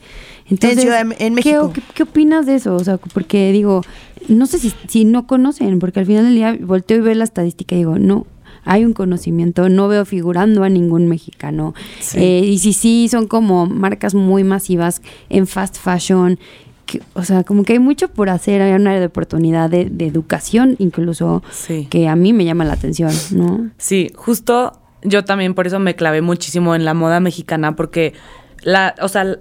[0.49, 1.71] Entonces, en ¿qué- México.
[1.73, 2.75] ¿qué, qué opinas de eso?
[2.75, 3.81] O sea, porque digo,
[4.27, 7.23] no sé si, si no conocen, porque al final del día volteo y veo la
[7.23, 8.27] estadística y digo, no,
[8.65, 11.73] hay un conocimiento, no veo figurando a ningún mexicano.
[11.99, 12.17] Sí.
[12.19, 16.37] Eh, y si sí, son como marcas muy masivas en fast fashion.
[16.89, 19.85] Que- o sea, como que hay mucho por hacer, hay un área de oportunidad de,
[19.85, 21.87] de educación incluso Sí.
[21.89, 23.69] que a mí me llama la atención, ¿no?
[23.77, 24.73] Sí, justo
[25.03, 28.13] yo también por eso me clavé muchísimo en la moda mexicana, porque
[28.63, 29.37] la, o sea,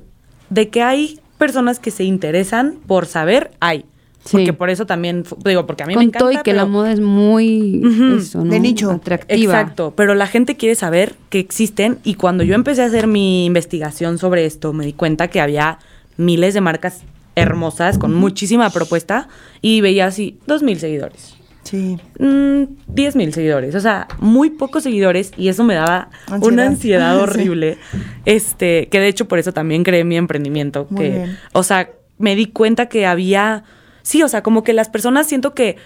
[0.50, 3.84] de que hay personas que se interesan por saber, hay.
[4.24, 4.32] Sí.
[4.36, 6.18] Porque por eso también, digo, porque a mí me Con encanta.
[6.18, 7.80] todo y que la moda es muy
[8.18, 8.50] eso, ¿no?
[8.50, 8.90] De nicho.
[8.90, 9.36] atractiva.
[9.60, 13.46] Exacto, pero la gente quiere saber que existen y cuando yo empecé a hacer mi
[13.46, 15.78] investigación sobre esto, me di cuenta que había
[16.18, 17.02] miles de marcas
[17.38, 19.28] hermosas con muchísima propuesta
[19.60, 21.34] y veía así dos mil seguidores.
[21.64, 21.98] Sí.
[22.18, 26.42] Mm, 10 mil seguidores, o sea, muy pocos seguidores y eso me daba Ansiedad.
[26.52, 27.22] una ansiedad Sí.
[27.22, 27.78] horrible.
[28.24, 30.86] Este, que de hecho por eso también creé mi emprendimiento.
[30.88, 31.38] Muy que, bien.
[31.52, 33.64] O sea, me di cuenta que había,
[34.02, 35.76] sí, o sea, como que las personas siento que,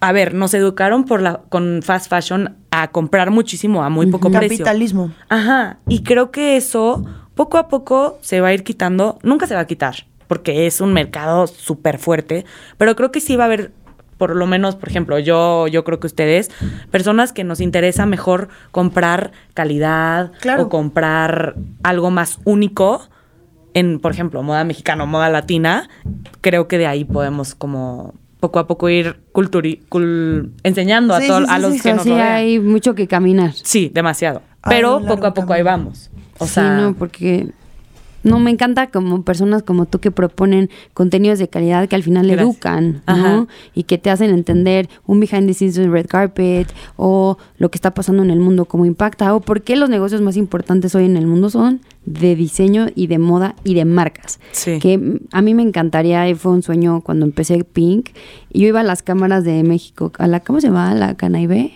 [0.00, 4.28] a ver, nos educaron por la, con fast fashion a comprar muchísimo a muy poco
[4.30, 4.58] precio.
[4.58, 5.10] Capitalismo.
[5.30, 7.02] Ajá, y creo que eso
[7.34, 10.80] poco a poco se va a ir quitando, nunca se va a quitar, porque es
[10.80, 12.44] un mercado súper fuerte,
[12.78, 13.72] pero creo que sí va a haber,
[14.18, 16.50] por lo menos, por ejemplo, yo, yo creo que ustedes,
[16.90, 20.64] personas que nos interesa mejor comprar calidad Claro.
[20.64, 23.08] o comprar algo más único
[23.74, 25.88] en, por ejemplo, moda mexicana o moda latina,
[26.40, 31.38] creo que de ahí podemos como poco a poco ir culturi cul- enseñando Sí, a,
[31.38, 32.28] sí, a los que nos sí rodean.
[32.32, 33.52] hay mucho que caminar.
[33.54, 34.42] Sí, demasiado.
[34.68, 36.10] Pero poco a poco ahí vamos.
[36.38, 37.48] O sea, sí, no, porque
[38.24, 42.26] no me encanta como personas como tú que proponen contenidos de calidad que al final
[42.26, 42.44] Gracias.
[42.44, 43.02] educan.
[43.06, 43.48] ¿no?
[43.74, 47.76] Y que te hacen entender un behind the scenes de red carpet o lo que
[47.76, 51.04] está pasando en el mundo, cómo impacta o por qué los negocios más importantes hoy
[51.04, 54.40] en el mundo son de diseño y de moda y de marcas.
[54.52, 54.78] Sí.
[54.78, 58.10] Que a mí me encantaría, y fue un sueño cuando empecé Pink,
[58.52, 60.94] y yo iba a las cámaras de México, a la, ¿cómo se llama?
[60.94, 61.72] La Canaibé.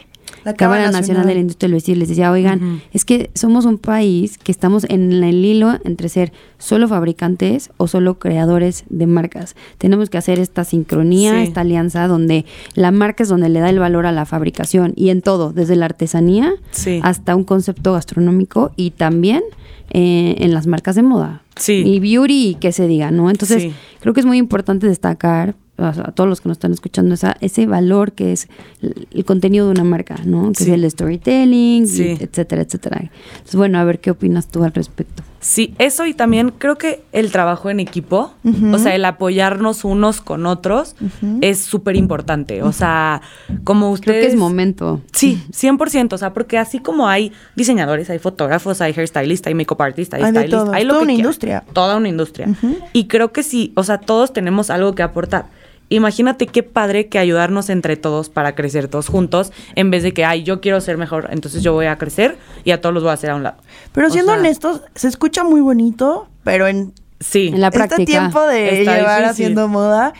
[0.52, 1.00] La Cámara, Nacional.
[1.02, 1.96] Nacional de la Industria del Vestir.
[1.98, 6.32] Les decía, oigan, es que somos un país que estamos en el hilo entre ser
[6.58, 9.54] solo fabricantes o solo creadores de marcas.
[9.78, 11.42] Tenemos que hacer esta sincronía, Sí.
[11.48, 15.10] esta alianza donde la marca es donde le da el valor a la fabricación y
[15.10, 17.00] en todo, desde la artesanía Sí.
[17.02, 19.42] hasta un concepto gastronómico y también
[19.90, 21.42] eh, en las marcas de moda.
[21.56, 21.82] Sí.
[21.86, 23.30] Y beauty, que se diga, ¿no?
[23.30, 27.14] Entonces, creo que es muy importante destacar a, a todos los que nos están escuchando
[27.14, 28.48] esa, ese valor que es
[28.82, 30.48] el, el contenido de una marca, ¿no?
[30.52, 30.70] Que Sí.
[30.70, 33.10] es el storytelling, y etcétera, etcétera.
[33.32, 35.22] Entonces, bueno, a ver qué opinas tú al respecto.
[35.40, 38.32] Sí, eso y también creo que el trabajo en equipo,
[38.72, 40.96] o sea, el apoyarnos unos con otros
[41.42, 42.64] es súper importante.
[42.64, 43.22] O sea,
[43.62, 44.16] como ustedes...
[44.16, 45.00] Creo que es momento.
[45.12, 46.12] Sí, 100%.
[46.12, 50.24] O sea, porque así como hay diseñadores, hay fotógrafos, hay hairstylistas, hay makeup artist, hay,
[50.24, 51.20] Hay de stylist, todo, hay lo toda que una quieran.
[51.20, 51.64] industria.
[51.72, 52.48] Toda una industria.
[52.92, 55.46] Y creo que sí, o sea, todos tenemos algo que aportar.
[55.90, 60.24] Imagínate qué padre que ayudarnos entre todos para crecer todos juntos, en vez de que,
[60.24, 63.10] ay, yo quiero ser mejor, entonces yo voy a crecer y a todos los voy
[63.10, 63.56] a hacer a un lado.
[63.92, 67.48] Pero O siendo sea, honestos, se escucha muy bonito, pero en Sí.
[67.52, 68.02] En la práctica.
[68.02, 69.24] este tiempo de llevar difícil.
[69.24, 70.12] haciendo moda,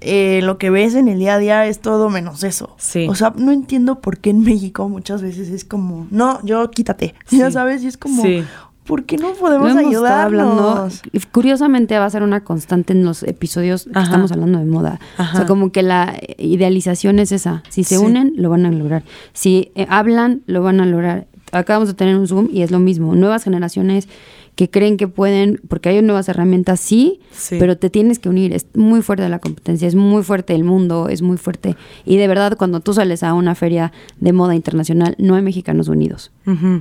[0.00, 2.76] eh, lo que ves en el día a día es todo menos eso.
[2.78, 3.06] Sí.
[3.10, 7.14] O sea, no entiendo por qué en México muchas veces es como, no, yo quítate.
[7.30, 8.44] Ya sabes, y es como, Sí.
[8.86, 10.14] ¿Por qué no podemos ayudarnos?
[10.54, 10.88] hablando.
[11.32, 15.00] Curiosamente va a ser una constante en los episodios que estamos hablando de moda.
[15.18, 17.62] O sea, como que la idealización es esa.
[17.68, 18.04] Si se Sí.
[18.04, 19.02] unen, lo van a lograr.
[19.32, 21.26] Si eh, hablan, lo van a lograr.
[21.52, 23.14] Acabamos de tener un Zoom y es lo mismo.
[23.14, 24.08] Nuevas generaciones
[24.56, 27.56] que creen que pueden, porque hay nuevas herramientas, sí, Sí.
[27.58, 28.52] pero te tienes que unir.
[28.54, 31.76] Es muy fuerte la competencia, es muy fuerte el mundo, es muy fuerte.
[32.06, 35.88] Y de verdad, cuando tú sales a una feria de moda internacional, no hay mexicanos
[35.88, 36.32] unidos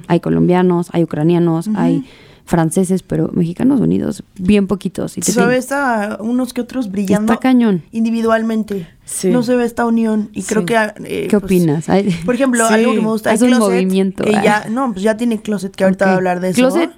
[0.08, 2.06] hay colombianos, hay ucranianos, hay
[2.46, 5.18] franceses, pero mexicanos unidos, bien poquitos.
[5.18, 5.60] Y te Se ve
[6.20, 7.82] unos que otros brillando Está cañón.
[7.92, 8.88] individualmente.
[9.04, 9.30] Sí.
[9.32, 10.30] No se ve esta unión.
[10.34, 10.76] Y creo que.
[10.76, 11.86] eh, ¿Qué pues, opinas?
[12.26, 12.74] Por ejemplo, Sí.
[12.76, 14.24] algo que me gusta de un movimiento.
[14.24, 16.08] que ya, no, pues ya tiene Closet, que ahorita ok.
[16.10, 16.62] voy a hablar de eso.
[16.62, 16.92] Closet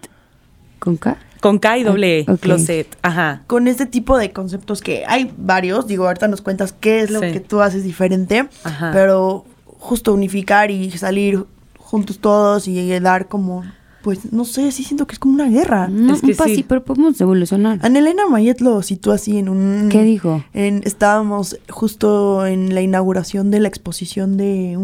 [0.79, 1.17] con K.
[1.41, 2.97] Con K y doble E, closet.
[3.03, 3.43] Ajá.
[3.47, 7.19] Con este tipo de conceptos que hay varios, digo, ahorita nos cuentas qué es lo
[7.19, 7.31] Sí.
[7.31, 8.91] que tú haces diferente, Ajá.
[8.93, 9.45] pero
[9.79, 11.45] justo unificar y salir
[11.77, 13.63] juntos todos y dar como,
[14.07, 15.89] pues, no sé, sí siento que es como una guerra.
[15.89, 16.55] No, Es que un pas- sí.
[16.55, 17.77] sí, pero podemos evolucionar.
[17.81, 19.89] Anelena Mayet lo citó así en un...
[19.91, 20.45] ¿Qué dijo?
[20.53, 24.79] En, estábamos justo en la inauguración de la exposición de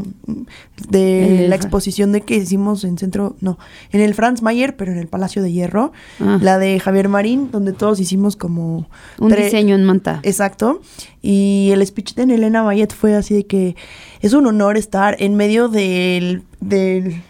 [0.89, 3.57] de El la exposición de que hicimos en centro no
[3.93, 6.37] en el Franz Mayer pero en el Palacio de Hierro Ah.
[6.41, 10.19] la de Javier Marín donde todos hicimos como Un tre- diseño en manta.
[10.23, 10.81] exacto
[11.21, 13.77] y el speech de Elena Mayet fue así de que
[14.21, 17.21] es un honor estar en medio del, del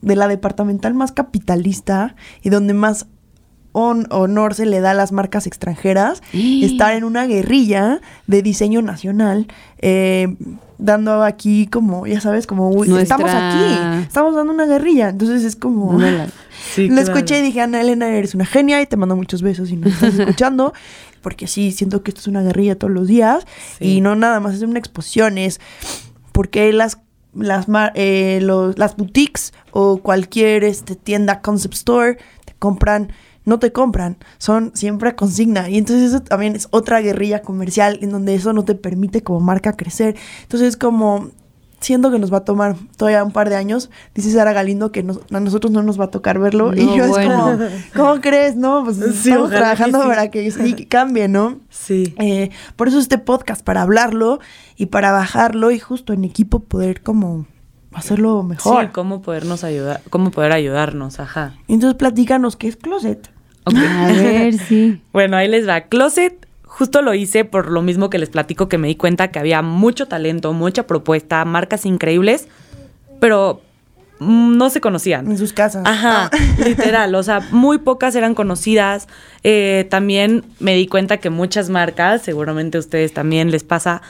[0.00, 3.06] de la departamental más capitalista y donde más
[3.72, 8.82] hon- honor se le da a las marcas extranjeras, estar en una guerrilla de diseño
[8.82, 9.46] nacional,
[9.78, 10.36] eh,
[10.78, 15.44] dando aquí como, ya sabes, como, uy, Nuestra- estamos aquí, estamos dando una guerrilla, entonces
[15.44, 15.92] es como...
[15.92, 16.28] No la-
[16.74, 17.12] Sí, Lo claro.
[17.12, 19.92] escuché y dije, Ana Elena, eres una genia y te mando muchos besos y nos
[19.94, 20.72] estás escuchando,
[21.20, 23.44] porque sí, siento que esto es una guerrilla todos los días
[23.78, 23.96] Sí.
[23.96, 25.60] y no nada más es una exposición, es
[26.32, 26.98] porque las
[27.34, 33.12] las eh, los- las boutiques o cualquier este, tienda concept store te compran
[33.44, 35.68] no te compran, son siempre consigna.
[35.68, 39.40] Y entonces eso también es otra guerrilla comercial en donde eso no te permite como
[39.40, 40.14] marca crecer.
[40.42, 41.30] Entonces como
[41.82, 43.90] siento que nos va a tomar todavía un par de años.
[44.14, 46.72] Dice Sara Galindo que nos- a nosotros no nos va a tocar verlo.
[46.76, 47.50] y yo bueno.
[47.50, 48.56] es como, ¿cómo crees?
[48.56, 50.08] No, pues Sí, estamos trabajando que sí.
[50.08, 51.58] para que sí cambie, ¿no?
[51.68, 52.14] Sí.
[52.18, 54.40] Eh, por eso este podcast, para hablarlo
[54.76, 57.46] y para bajarlo y justo en equipo poder como
[57.92, 58.84] hacerlo mejor.
[58.84, 61.54] Sí, cómo podernos ayudar, cómo poder ayudarnos, ajá.
[61.68, 63.30] Entonces platícanos qué es Closet.
[63.64, 65.00] A ver, sí.
[65.12, 65.82] Bueno, ahí les va.
[65.82, 69.38] Closet, justo lo hice por lo mismo que les platico que me di cuenta que
[69.38, 72.48] había mucho talento, mucha propuesta, marcas increíbles,
[73.20, 73.60] pero
[74.20, 75.30] mm, no se conocían.
[75.30, 75.82] En sus casas.
[75.84, 76.30] Ajá,
[76.64, 79.06] literal, o sea, muy pocas eran conocidas.
[79.44, 84.00] Eh, también me di cuenta que muchas marcas, seguramente a ustedes también les pasa,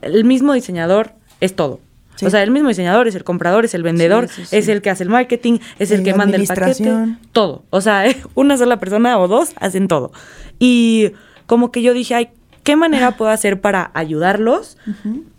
[0.00, 1.80] el mismo diseñador es todo.
[2.16, 2.24] Sí.
[2.26, 4.56] O sea, el mismo diseñador es el comprador, es el vendedor, Sí, sí, sí.
[4.56, 6.92] es el que hace el marketing, es el Sí, que manda el paquete,
[7.32, 7.62] todo.
[7.68, 10.12] O sea, una sola persona o dos hacen todo.
[10.58, 11.12] Y
[11.50, 12.28] como que yo dije, ay,
[12.62, 14.78] ¿qué manera puedo hacer para ayudarlos?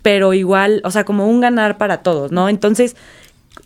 [0.02, 2.50] Pero igual, o sea, como un ganar para todos, ¿no?
[2.50, 2.96] Entonces,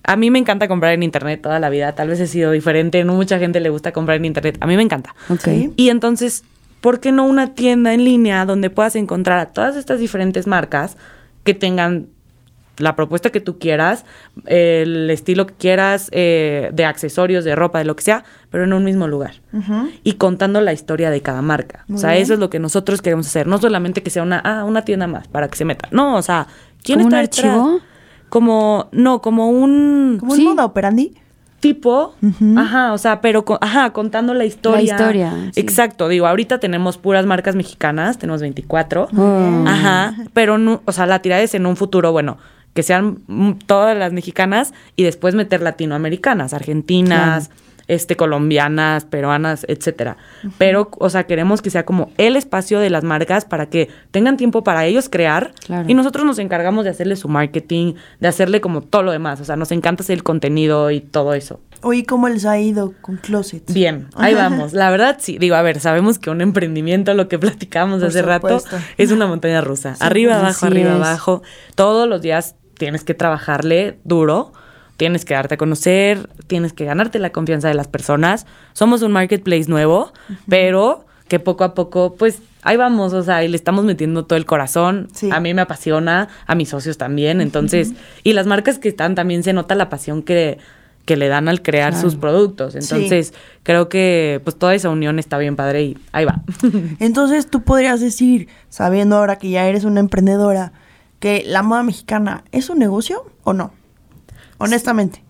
[0.05, 1.97] a mí me encanta comprar en internet toda la vida.
[1.97, 4.59] Tal vez he sido diferente, no mucha gente le gusta comprar en internet.
[4.61, 5.17] A mí me encanta.
[5.29, 5.41] Ok.
[5.41, 5.73] Sí.
[5.75, 6.45] Y entonces,
[6.81, 10.97] ¿por qué no una tienda en línea donde puedas encontrar a todas estas diferentes marcas
[11.43, 12.07] que tengan
[12.79, 14.05] la propuesta que tú quieras,
[14.45, 18.73] el estilo que quieras, eh, de accesorios, de ropa, de lo que sea, pero en
[18.73, 19.35] un mismo lugar?
[19.53, 19.89] Ujú.
[20.03, 21.85] Y contando la historia de cada marca.
[21.89, 22.23] Muy o sea, bien.
[22.23, 23.47] eso es lo que nosotros queremos hacer.
[23.47, 25.89] No solamente que sea una, ah, una tienda más para que se meta.
[25.91, 26.47] No, o sea,
[26.83, 27.45] ¿quién ¿Como un está detrás?
[27.55, 27.81] archivo?
[28.29, 30.43] Como, no, como un Como Sí.
[30.43, 31.15] el moda operandi.
[31.61, 32.15] tipo,
[32.57, 34.83] ajá, o sea, pero con- ajá, contando la historia.
[34.95, 35.61] historia, sí.
[35.61, 39.09] Exacto, digo, ahorita tenemos puras marcas mexicanas, tenemos 24.
[39.17, 39.65] Oh.
[39.67, 42.37] Ajá, pero no, o sea, la tirada es en un futuro, bueno,
[42.77, 47.51] que sean mm, todas las mexicanas y después meter latinoamericanas, argentinas,
[47.89, 50.17] este colombianas, peruanas, etcétera.
[50.59, 54.37] Pero o sea, queremos que sea como el espacio de las marcas para que tengan
[54.37, 55.89] tiempo para ellos crear Claro.
[55.89, 59.45] y nosotros nos encargamos de hacerle su marketing, de hacerle como todo lo demás, o
[59.45, 61.61] sea, nos encanta hacer el contenido y todo eso.
[61.83, 63.73] Oye, ¿cómo les ha ido con Closet?
[63.73, 64.73] Bien, ahí vamos.
[64.73, 65.39] La verdad, sí.
[65.39, 68.61] Digo, a ver, sabemos que un emprendimiento, lo que platicamos Por hace rato,
[68.97, 69.95] es una montaña rusa.
[70.01, 70.97] arriba, pues, abajo, arriba, es.
[70.97, 71.43] abajo.
[71.77, 74.53] Todos los días tienes que trabajarle duro,
[74.97, 78.47] tienes que darte a conocer, tienes que ganarte la confianza de las personas.
[78.73, 80.13] Somos un marketplace nuevo,
[80.49, 84.37] pero que poco a poco, pues ahí vamos, o sea, y le estamos metiendo todo
[84.37, 85.09] el corazón.
[85.13, 85.29] Sí.
[85.33, 87.41] A mí me apasiona, a mis socios también.
[87.41, 90.59] Entonces, y las marcas que están también se nota la pasión que,
[91.05, 92.09] que le dan al crear Claro.
[92.09, 92.75] sus productos.
[92.77, 93.35] Entonces,
[93.65, 96.41] creo que pues toda esa unión está bien padre y ahí va.
[97.01, 100.73] Entonces tú podrías decir, sabiendo ahora que ya eres una emprendedora,
[101.27, 103.73] que la moda mexicana es un negocio o no?
[104.59, 105.25] Honestamente.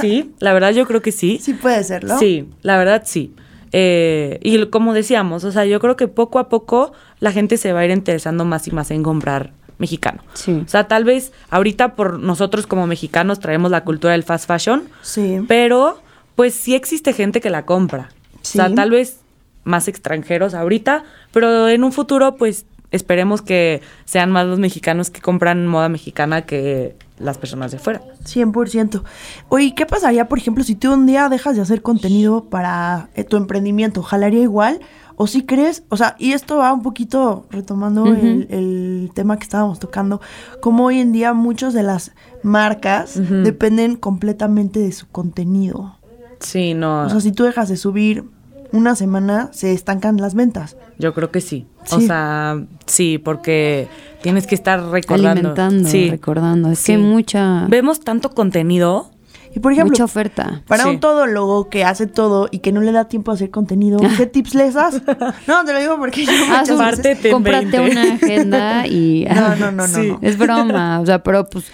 [0.00, 1.38] Sí, la verdad yo creo que sí.
[1.42, 2.18] Sí puede serlo.
[2.18, 3.34] Sí, la verdad sí.
[3.72, 7.72] Eh, y como decíamos, o sea, yo creo que poco a poco la gente se
[7.74, 10.22] va a ir interesando más y más en comprar mexicano.
[10.32, 10.62] Sí.
[10.64, 14.84] O sea, tal vez ahorita por nosotros como mexicanos traemos la cultura del fast fashion,
[15.02, 15.40] Sí.
[15.46, 16.00] pero
[16.34, 18.08] pues sí existe gente que la compra.
[18.40, 18.58] Sí.
[18.58, 19.20] O sea, tal vez
[19.64, 25.20] más extranjeros ahorita, pero en un futuro pues esperemos que sean más los mexicanos que
[25.20, 28.02] compran moda mexicana que las personas de fuera.
[28.24, 29.02] 100%.
[29.48, 33.24] Oye, ¿qué pasaría, por ejemplo, si tú un día dejas de hacer contenido para eh,
[33.24, 34.02] tu emprendimiento?
[34.02, 34.80] ¿Jalaría igual?
[35.16, 35.82] ¿O si crees?
[35.88, 40.20] O sea, y esto va un poquito retomando el, el tema que estábamos tocando,
[40.60, 42.12] como hoy en día muchas de las
[42.44, 45.96] marcas dependen completamente de su contenido.
[46.38, 47.02] Sí, no.
[47.02, 48.26] O sea, si tú dejas de subir
[48.70, 50.76] una semana, se estancan las ventas.
[50.98, 51.66] Yo creo que sí.
[51.92, 53.88] O sea, sí, porque
[54.22, 55.30] tienes que estar recordando.
[55.30, 56.10] Alimentando, sí.
[56.10, 56.70] recordando.
[56.72, 56.92] Es Sí.
[56.92, 59.10] que mucha, Vemos tanto contenido.
[59.54, 60.62] Y por ejemplo, mucha oferta.
[60.68, 60.90] Para Sí.
[60.90, 64.26] un todólogo que hace todo y que no le da tiempo a hacer contenido, ¿qué
[64.26, 65.00] tips les das?
[65.46, 67.90] No, te lo digo porque yo veces- cómprate 20.
[67.90, 69.24] una agenda y...
[69.34, 70.08] No, no, no, no, Sí.
[70.08, 70.18] no.
[70.20, 71.64] Es broma, o sea, pero pues,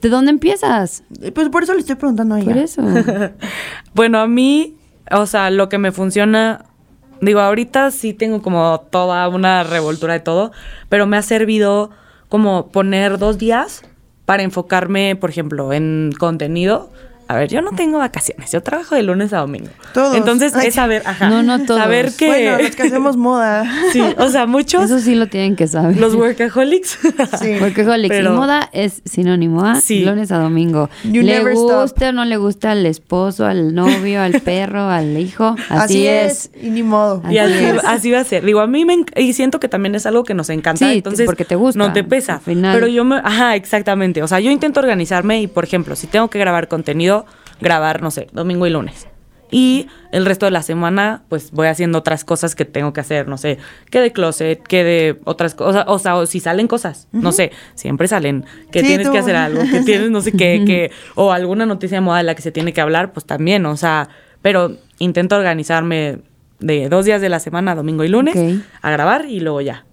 [0.00, 1.02] ¿de dónde empiezas?
[1.34, 2.52] Pues por eso le estoy preguntando a ella.
[2.52, 2.82] Por eso.
[3.94, 4.76] Bueno, a mí,
[5.10, 6.64] o sea, lo que me funciona.
[7.20, 10.52] Digo, ahorita sí tengo como toda una revoltura de todo,
[10.88, 11.90] pero me ha servido
[12.28, 13.82] como poner dos días
[14.26, 16.90] para enfocarme, por ejemplo, en contenido.
[17.28, 19.68] A ver, yo no tengo vacaciones, yo trabajo de lunes a domingo.
[19.92, 20.16] Todos.
[20.16, 20.68] Entonces Ay.
[20.68, 21.80] es saber, ajá, No, no todos.
[21.80, 23.64] saber que Bueno, los que hacemos moda.
[23.92, 25.96] sí, o sea, muchos Eso sí lo tienen que saber.
[25.98, 26.98] los workaholics.
[27.40, 27.56] Sí.
[27.58, 30.04] Jolix, Pero- y moda es sinónimo a Sí.
[30.04, 30.88] lunes a domingo.
[31.04, 31.82] You le never stop.
[31.82, 35.56] guste o no le gusta al esposo, al novio, al perro, al hijo.
[35.68, 36.50] Así, es.
[36.62, 37.22] Y ni modo.
[37.24, 37.84] Así Y así, es.
[37.84, 38.44] así va a ser.
[38.44, 40.88] Digo, a mí me y siento que también es algo que nos encanta.
[40.88, 42.34] Sí, entonces, porque te gusta, No te pesa.
[42.34, 42.74] al final.
[42.74, 43.16] Pero yo me.
[43.16, 44.22] Ajá, exactamente.
[44.22, 47.15] O sea, yo intento organizarme y, por ejemplo, si tengo que grabar contenido,
[47.60, 49.06] grabar, no sé, domingo y lunes.
[49.48, 53.28] Y el resto de la semana, pues voy haciendo otras cosas que tengo que hacer,
[53.28, 53.58] no sé,
[53.90, 57.52] que de closet, que de otras cosas, o sea, o si salen cosas, no sé,
[57.76, 59.12] siempre salen, que Sí, tienes tú.
[59.12, 62.24] que hacer algo, que tienes no sé qué, que, o alguna noticia de moda de
[62.24, 64.08] la que se tiene que hablar, pues también, o sea,
[64.42, 66.18] pero intento organizarme
[66.58, 68.36] de dos días de la semana, domingo y lunes,
[68.82, 69.84] a grabar y luego ya.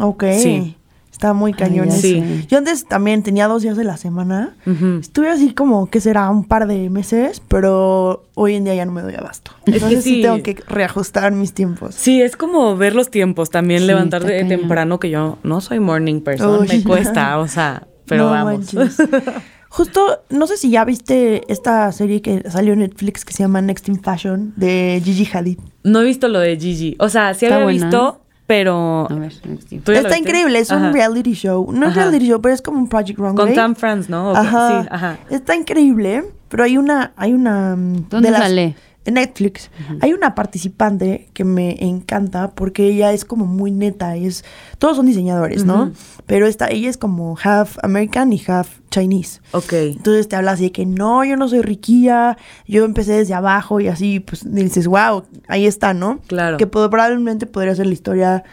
[0.00, 0.24] Ok.
[0.36, 0.76] Sí.
[1.16, 1.90] Está muy cañón.
[1.90, 2.44] Sí.
[2.46, 4.54] Yo antes también tenía dos días de la semana.
[5.00, 6.28] Estuve así como, ¿qué será?
[6.28, 9.52] Un par de meses, pero hoy en día ya no me doy abasto.
[9.64, 10.16] que Entonces sí.
[10.16, 10.22] sí.
[10.22, 11.94] tengo que reajustar mis tiempos.
[11.94, 16.20] Sí, es como ver los tiempos, también Sí, levantarte temprano, que yo no soy morning
[16.20, 16.68] person, Uy.
[16.68, 18.74] me cuesta, o sea, pero No vamos.
[18.74, 18.98] manches.
[19.70, 23.62] Justo, no sé si ya viste esta serie que salió en Netflix que se llama
[23.62, 25.58] Next in Fashion de Gigi Hadid.
[25.82, 26.94] No he visto lo de Gigi.
[26.98, 27.86] O sea, sí Está había buena.
[27.86, 29.06] visto, pero.
[29.10, 30.86] A ver, next ¿Tú ya lo Está increíble, es Ajá.
[30.88, 31.70] un reality show.
[31.72, 32.02] No es Ajá.
[32.02, 33.34] reality show, pero es como un Project Runway.
[33.46, 34.30] Con Tam France, ¿no?
[34.34, 34.82] Ajá.
[34.82, 35.18] Sí, ajá.
[35.30, 37.76] Está increíble, pero hay una, hay una.
[37.76, 38.76] mm, ¿Dónde de las- sale?
[39.06, 39.70] En Netflix.
[40.00, 44.16] Hay una participante que me encanta porque ella es como muy neta.
[44.16, 44.44] Es,
[44.78, 45.92] todos son diseñadores, ¿no?
[46.26, 49.40] Pero esta, ella es como half American y half Chinese.
[49.52, 49.72] Ok.
[49.72, 53.80] Entonces te habla así de que no, yo no soy riquilla, yo empecé desde abajo
[53.80, 56.20] y así, pues dices, wow, ahí está, ¿no?
[56.26, 56.56] Claro.
[56.56, 58.44] Que probablemente podría ser la historia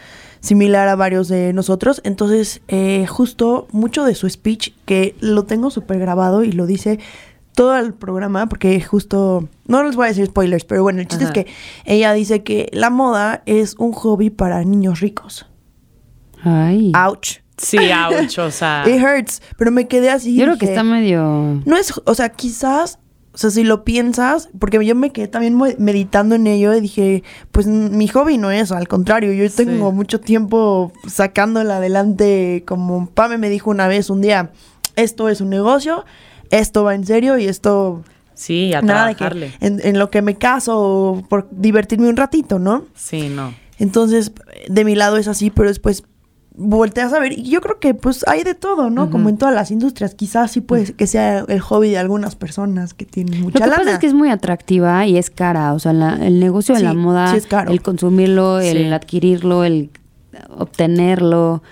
[0.44, 2.00] similar a varios de nosotros.
[2.04, 7.00] Entonces, eh, justo mucho de su speech, que lo tengo súper grabado y lo dice
[7.54, 11.24] todo el programa, porque justo, no les voy a decir spoilers, pero bueno, el chiste
[11.24, 11.32] Ajá.
[11.34, 11.52] es que
[11.84, 15.46] ella dice que la moda es un hobby para niños ricos.
[16.42, 16.92] Ay.
[16.94, 17.38] Ouch.
[17.56, 18.84] Sí, ouch, o sea.
[18.88, 20.34] It hurts, pero me quedé así.
[20.36, 21.62] Yo creo que está medio...
[21.64, 22.98] No es, o sea, quizás,
[23.32, 27.22] o sea, si lo piensas, porque yo me quedé también meditando en ello y dije,
[27.52, 29.64] pues mi hobby no es, al contrario, yo Sí.
[29.64, 34.50] tengo mucho tiempo sacándola adelante, como Pame me dijo una vez, un día,
[34.96, 36.04] esto es un negocio,
[36.50, 38.02] esto va en serio y esto,
[38.34, 42.58] Sí, a nada de que en, en lo que me caso por divertirme un ratito,
[42.58, 42.84] ¿no?
[42.94, 43.54] Sí, no.
[43.78, 44.32] Entonces,
[44.68, 46.02] de mi lado es así, pero después
[46.56, 49.10] volteas a ver y yo creo que pues hay de todo, ¿no?
[49.10, 52.94] Como en todas las industrias, quizás sí puede que sea el hobby de algunas personas
[52.94, 53.76] que tienen Lo mucha que lana.
[53.76, 55.72] pasa es que es muy atractiva y es cara.
[55.72, 57.72] O sea, la- el negocio de Sí, la moda, sí es caro.
[57.72, 58.68] el consumirlo, Sí.
[58.68, 59.90] el adquirirlo, el
[60.56, 61.62] obtenerlo,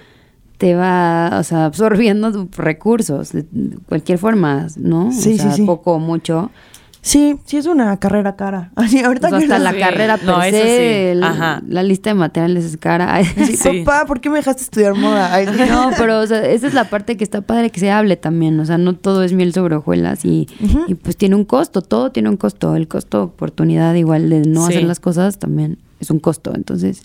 [0.63, 3.45] te va, o sea, absorbiendo tus recursos de
[3.89, 5.11] cualquier forma, ¿no?
[5.11, 5.67] Sí, o sea, sí, sí.
[5.67, 6.53] poco o mucho.
[7.01, 8.71] Sí, sí es una carrera cara.
[8.77, 9.79] Así ahorita O sea, que hasta la Sí.
[9.81, 11.21] carrera per No, se, sí.
[11.21, 11.61] Ajá.
[11.67, 13.13] la lista de materiales es cara.
[13.13, 13.83] Ay, Sí, Sí.
[13.85, 15.35] papá, ¿por qué me dejaste estudiar moda?
[15.35, 15.63] Ay, sí.
[15.69, 18.61] No, pero o sea, esa es la parte que está padre que se hable también.
[18.61, 20.47] O sea, no todo es miel sobre hojuelas y,
[20.87, 22.77] y pues tiene un costo, todo tiene un costo.
[22.77, 24.75] El costo oportunidad igual de no Sí.
[24.75, 26.53] hacer las cosas también es un costo.
[26.55, 27.03] Entonces,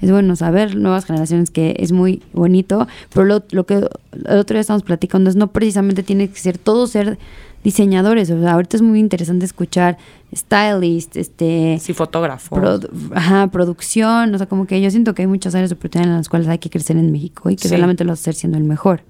[0.00, 4.54] es bueno saber nuevas generaciones que es muy bonito, pero lo, lo que el otro
[4.54, 7.18] día estamos platicando es no precisamente tiene que ser todo ser
[7.62, 8.30] diseñadores.
[8.30, 9.96] O sea, ahorita es muy interesante escuchar
[10.34, 12.56] stylist, este Sí, fotógrafo.
[12.56, 16.10] produ- ajá, producción, o sea, como que yo siento que hay muchas áreas de oportunidad
[16.10, 17.74] en las cuales hay que crecer en México y que Sí.
[17.74, 19.00] solamente lo vas a hacer siendo el mejor.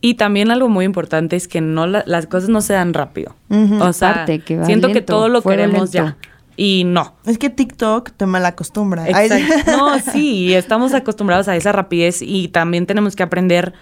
[0.00, 3.34] Y también algo muy importante es que no la- las cosas no se dan rápido.
[3.50, 5.92] O sea, que va siento que todo lo queremos lento.
[5.92, 6.16] ya.
[6.56, 7.14] Y no.
[7.26, 9.08] Es que TikTok te malacostumbra.
[9.08, 9.72] Exacto.
[9.72, 13.74] No, sí, estamos acostumbrados a esa rapidez y también tenemos que aprender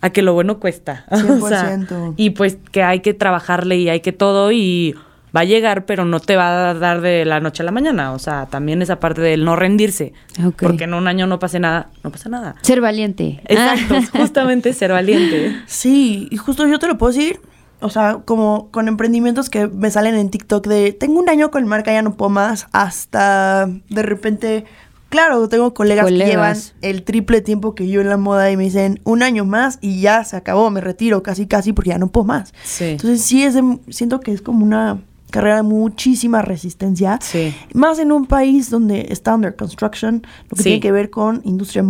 [0.00, 1.06] a que lo bueno cuesta.
[1.10, 2.14] O sea, 100%.
[2.16, 4.94] y pues que hay que trabajarle y hay que todo y
[5.34, 8.12] va a llegar, pero no te va a dar de la noche a la mañana.
[8.12, 10.12] O sea, también esa parte del no rendirse.
[10.58, 12.54] Porque en un año no pase nada, no pasa nada.
[12.62, 13.40] Ser valiente.
[13.46, 15.56] Exacto, justamente ser valiente.
[15.66, 17.40] Sí, y justo yo te lo puedo decir.
[17.84, 21.66] O sea, como con emprendimientos que me salen en TikTok de tengo un año con
[21.66, 24.64] marca, ya no puedo más, hasta de repente,
[25.10, 28.64] claro, tengo colegas, que llevan el triple tiempo que yo en la moda y me
[28.64, 32.08] dicen un año más y ya se acabó, me retiro casi casi porque ya no
[32.08, 32.54] puedo más.
[32.64, 32.84] Sí.
[32.84, 37.18] Entonces sí es de- siento que es como una carrera de muchísima resistencia.
[37.20, 37.52] Sí.
[37.74, 40.68] Más en un país donde está under construction, lo que Sí.
[40.70, 41.86] tiene que ver con industria en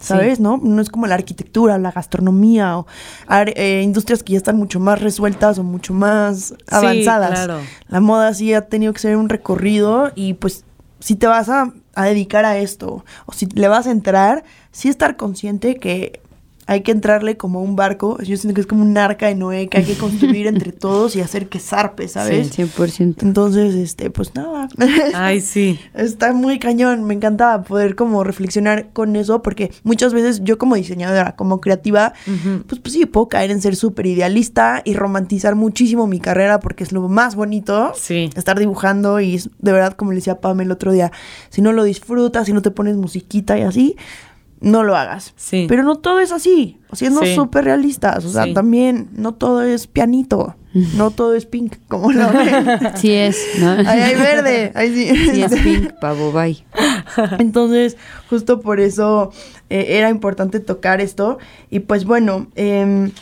[0.00, 0.06] Sí.
[0.06, 0.40] ¿sabes?
[0.40, 0.58] ¿No?
[0.62, 2.86] No es como la arquitectura, la gastronomía o
[3.28, 7.32] eh, industrias que ya están mucho más resueltas o mucho más avanzadas.
[7.32, 7.60] claro.
[7.88, 10.64] La moda sí ha tenido que ser un recorrido y pues
[11.00, 14.42] si te vas a, a dedicar a esto o si le vas a entrar,
[14.72, 16.22] sí estar consciente que
[16.66, 18.18] hay que entrarle como un barco.
[18.22, 21.16] Yo siento que es como un arca de Noé que hay que construir entre todos
[21.16, 22.56] y hacer que zarpe, ¿sabes?
[22.56, 23.22] 100%.
[23.22, 24.68] Entonces, este, pues nada.
[25.14, 25.80] Ay, sí.
[25.94, 30.76] Está muy cañón, me encanta poder como reflexionar con eso porque muchas veces yo como
[30.76, 32.12] diseñadora, como creativa,
[32.68, 36.84] pues, pues sí, puedo caer en ser súper idealista y romantizar muchísimo mi carrera porque
[36.84, 37.92] es lo más bonito.
[37.96, 38.30] Sí.
[38.36, 41.10] Estar dibujando y es- de verdad, como le decía Pam el otro día,
[41.48, 43.96] si no lo disfrutas, si no te pones musiquita y así,
[44.60, 45.32] no lo hagas.
[45.36, 45.66] Sí.
[45.68, 47.34] Pero no todo es así, siendo Sí.
[47.34, 48.24] súper realistas.
[48.24, 48.54] O sea, Sí.
[48.54, 50.54] también no todo es pianito,
[50.96, 52.66] no todo es pink, como lo ven.
[52.96, 53.70] Sí es, ¿no?
[53.70, 55.08] Ahí hay verde, ahí sí.
[55.34, 56.62] Sí es pink, pavo, bye.
[57.38, 57.96] Entonces,
[58.28, 59.32] justo por eso
[59.68, 61.38] eh, era importante tocar esto.
[61.70, 63.12] Y pues bueno, em,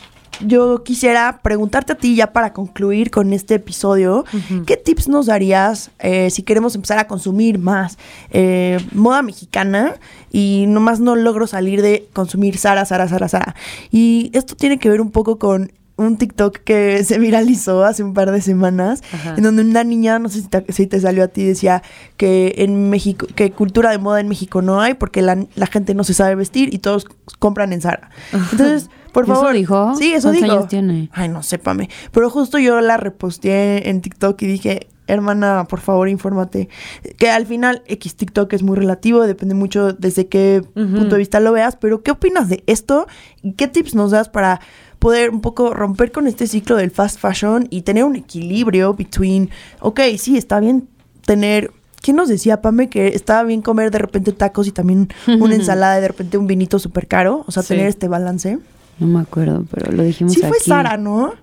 [0.41, 4.25] yo quisiera preguntarte a ti ya para concluir con este episodio,
[4.65, 7.97] ¿qué tips nos darías eh, si queremos empezar a consumir más
[8.31, 9.95] eh, moda mexicana
[10.31, 13.55] y nomás no logro salir de consumir Sara, Sara, Sara, Sara?
[13.91, 18.13] Y esto tiene que ver un poco con un TikTok que se viralizó hace un
[18.13, 19.35] par de semanas, Ajá.
[19.37, 21.83] en donde una niña, no sé si te, si te salió a ti, decía
[22.17, 25.93] que en México, que cultura de moda en México no hay porque la, la gente
[25.93, 27.05] no se sabe vestir y todos
[27.39, 28.09] compran en Zara.
[28.31, 29.53] Entonces, por ¿Eso favor.
[29.53, 29.93] dijo?
[29.97, 30.55] Sí, eso ¿Cuántos dijo.
[30.57, 31.09] años tiene?
[31.13, 31.89] Ay, no sépame.
[32.11, 36.69] Pero justo yo la reposteé en TikTok y dije, hermana, por favor, infórmate.
[37.17, 41.39] Que al final, X TikTok es muy relativo, depende mucho desde qué punto de vista
[41.39, 41.75] lo veas.
[41.75, 43.07] Pero, ¿qué opinas de esto?
[43.41, 44.61] ¿Y qué tips nos das para
[44.99, 49.49] poder un poco romper con este ciclo del fast fashion y tener un equilibrio between,
[49.79, 50.87] ok, sí, está bien
[51.25, 51.71] tener.
[52.01, 55.97] ¿Quién nos decía, Pame, que estaba bien comer de repente tacos y también una ensalada
[55.97, 57.43] y de repente un vinito súper caro?
[57.47, 57.69] O sea, Sí.
[57.69, 58.59] tener este balance.
[58.99, 60.49] No me acuerdo, pero lo dijimos Sí aquí.
[60.49, 61.33] fue Sara, ¿no?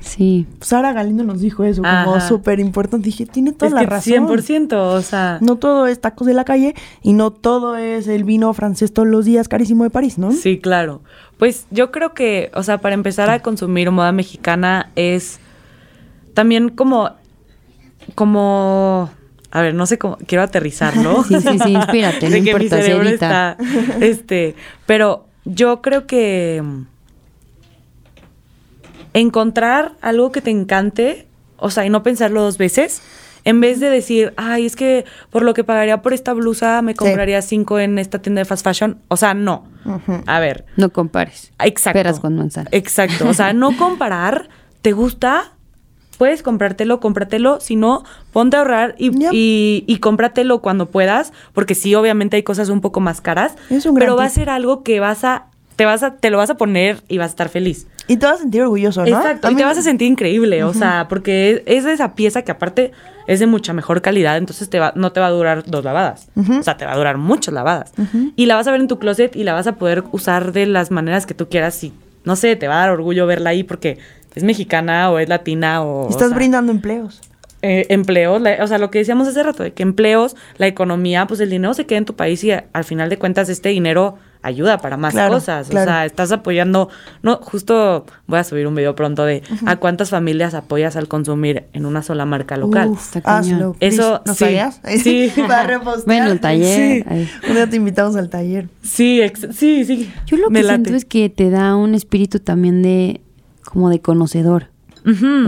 [0.00, 0.46] Sí.
[0.60, 3.04] Sara Galindo nos dijo eso, como súper importante.
[3.06, 4.28] Dije, tiene toda Es la que razón.
[4.28, 5.38] 100%, o sea.
[5.40, 9.08] No todo es tacos de la calle y no todo es el vino francés todos
[9.08, 10.32] los días carísimo de París, ¿no?
[10.32, 11.02] Sí, claro.
[11.38, 15.38] Pues yo creo que, o sea, para empezar a consumir moda mexicana es
[16.34, 17.10] también como,
[18.14, 19.10] como,
[19.50, 21.24] a ver, no sé cómo, quiero aterrizarlo.
[21.28, 23.56] Sí, sí, sí, inspírate, no importa, cerebro Cerita.
[23.58, 24.54] está, este,
[24.86, 26.62] pero yo creo que
[29.14, 31.26] encontrar algo que te encante,
[31.56, 33.02] o sea, y no pensarlo dos veces,
[33.44, 36.94] en vez de decir, ay, es que por lo que pagaría por esta blusa me
[36.94, 38.98] compraría cinco en esta tienda de fast fashion.
[39.08, 39.66] O sea, no.
[40.26, 41.50] A ver, No compares.
[41.58, 41.98] Exacto.
[41.98, 42.72] Peras con manzanas.
[42.72, 43.28] Exacto.
[43.28, 44.48] O sea, no comparar.
[44.82, 45.52] ¿Te gusta?
[46.20, 47.60] Puedes comprártelo, cómpratelo.
[47.60, 51.32] Si no, ponte a ahorrar y, y, y cómpratelo cuando puedas.
[51.54, 53.54] Porque sí, obviamente hay cosas un poco más caras.
[53.70, 55.46] Es un gran pero va a ser algo que vas a.
[55.76, 57.86] Te vas a, te lo vas a poner y vas a estar feliz.
[58.06, 59.06] Y te vas a sentir orgulloso, ¿no?
[59.06, 59.50] Exacto.
[59.50, 60.62] Y te vas a sentir increíble.
[60.62, 62.92] O sea, porque es, esa pieza que aparte
[63.26, 64.36] es de mucha mejor calidad.
[64.36, 66.28] Entonces te va, no te va a durar dos lavadas.
[66.36, 67.94] O sea, te va a durar muchas lavadas.
[68.36, 70.66] Y la vas a ver en tu closet y la vas a poder usar de
[70.66, 71.82] las maneras que tú quieras.
[71.82, 71.94] Y
[72.24, 73.98] no sé, te va a dar orgullo verla ahí porque
[74.34, 76.06] es mexicana o es latina o.
[76.06, 77.20] o Estás sea, brindando empleos.
[77.62, 81.26] eh, empleos, la- o sea, lo que decíamos hace rato, de que empleos, la economía,
[81.26, 83.68] pues el dinero se queda en tu país y a- al final de cuentas este
[83.68, 85.68] dinero ayuda para más Claro, cosas.
[85.68, 85.90] claro.
[85.90, 86.88] O sea, estás apoyando,
[87.22, 91.64] no, justo voy a subir un video pronto de a cuántas familias apoyas al consumir
[91.74, 92.88] en una sola marca local.
[92.88, 93.76] Uf, hazlo.
[93.80, 94.46] Eso, ¿Nos sí.
[95.02, 95.30] Sí.
[95.46, 95.82] Para.
[96.06, 97.04] Ven al taller.
[97.06, 97.28] Sí.
[97.50, 98.70] Un día te invitamos al taller.
[98.80, 100.10] Sí, ex- sí, sí.
[100.24, 103.20] Yo lo me que siento es que te da un espíritu también de
[103.72, 104.66] como de conocedor.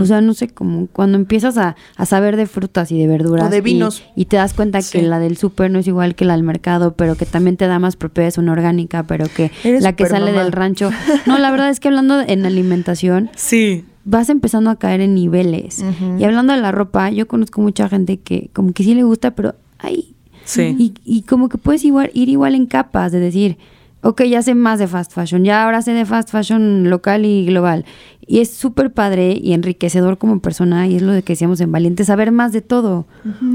[0.01, 3.45] O sea, no sé, como cuando empiezas a, a saber de frutas y de verduras.
[3.45, 4.03] O de y- vinos.
[4.15, 4.97] Y, te das cuenta Sí.
[4.97, 7.67] que la del súper no es igual que la del mercado, pero que también te
[7.67, 10.89] da más propiedades una orgánica, pero que Eres la que sale del rancho.
[11.27, 13.85] No, la verdad es que hablando en alimentación, Sí.
[14.05, 15.85] vas empezando a caer en niveles.
[16.17, 19.35] Y hablando de la ropa, yo conozco mucha gente que como que sí le gusta,
[19.35, 20.15] pero ay,
[20.45, 20.75] Sí.
[20.79, 23.57] y, y como que puedes igual, ir igual en capas, de decir,
[24.01, 27.45] ok, ya sé más de fast fashion, ya ahora sé de fast fashion local y
[27.45, 27.85] global.
[28.25, 31.71] Y es súper padre y enriquecedor como persona, y es lo de que decíamos en
[31.71, 33.05] Valiente, saber más de todo.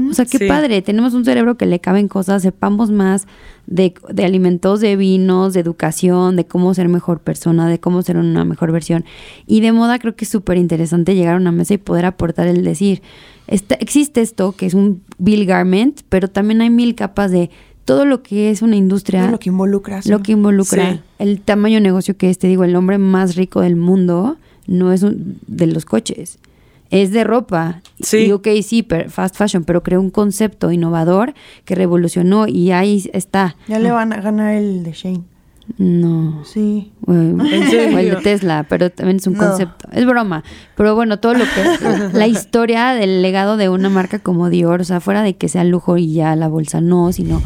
[0.09, 0.47] O sea, qué Sí.
[0.47, 3.27] padre, tenemos un cerebro que le caben cosas, sepamos más
[3.67, 8.17] de, de alimentos, de vinos, de educación, de cómo ser mejor persona, de cómo ser
[8.17, 9.05] una mejor versión.
[9.47, 12.47] Y de moda creo que es súper interesante llegar a una mesa y poder aportar
[12.47, 13.01] el decir,
[13.47, 17.49] esta- existe esto que es un bill garment, pero también hay mil capas de
[17.85, 20.03] todo lo que es una industria, lo que involucra.
[20.03, 20.09] sí.
[20.09, 20.99] lo que involucra Sí.
[21.17, 24.37] el tamaño de negocio que es, te digo, el hombre más rico del mundo
[24.69, 26.39] no es un- de los coches,
[26.91, 27.81] es de ropa.
[28.01, 28.25] Sí.
[28.27, 31.33] Y ok, sí, per- fast fashion, pero creó un concepto innovador
[31.65, 33.55] que revolucionó y ahí está.
[33.67, 35.21] Ya le van a ganar el de Shane.
[35.77, 36.43] No.
[36.45, 36.91] Sí.
[37.07, 39.39] O el de Tesla, pero también es un No.
[39.47, 39.87] concepto.
[39.91, 40.43] Es broma.
[40.75, 42.09] Pero bueno, todo lo que.
[42.17, 45.63] la historia del legado de una marca como Dior, o sea, fuera de que sea
[45.63, 47.41] lujo y ya la bolsa no, sino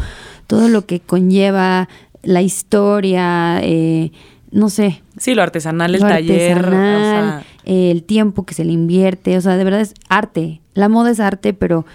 [0.47, 1.89] todo lo que conlleva
[2.21, 4.11] la historia, eh,
[4.53, 5.01] no sé.
[5.17, 6.57] Sí, lo artesanal, el lo taller.
[6.57, 10.61] o artesanal, sea, el tiempo que se le invierte, o sea, de verdad es arte.
[10.75, 11.85] La moda es arte, pero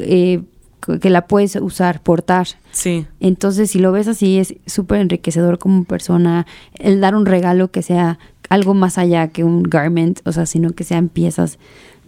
[0.00, 0.42] eh,
[1.00, 2.48] que la puedes usar, portar.
[2.72, 3.06] sí.
[3.20, 6.46] Entonces, si lo ves así, es súper enriquecedor como persona.
[6.74, 8.18] El dar un regalo que sea
[8.48, 11.58] algo más allá que un garment, o sea, sino que sean piezas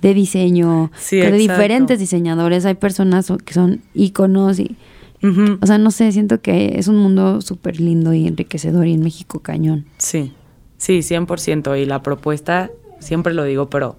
[0.00, 2.64] de diseño, Sí, de diferentes diseñadores.
[2.64, 4.76] Hay personas que son íconos y,
[5.22, 9.02] O sea, no sé, siento que es un mundo súper lindo y enriquecedor y en
[9.02, 9.84] México cañón.
[9.98, 10.32] Sí,
[10.78, 11.80] sí, 100%.
[11.80, 13.96] Y la propuesta, siempre lo digo, pero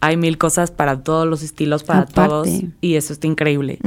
[0.00, 2.28] hay mil cosas para todos los estilos, para Aparte.
[2.28, 2.48] todos.
[2.80, 3.78] Y eso está increíble.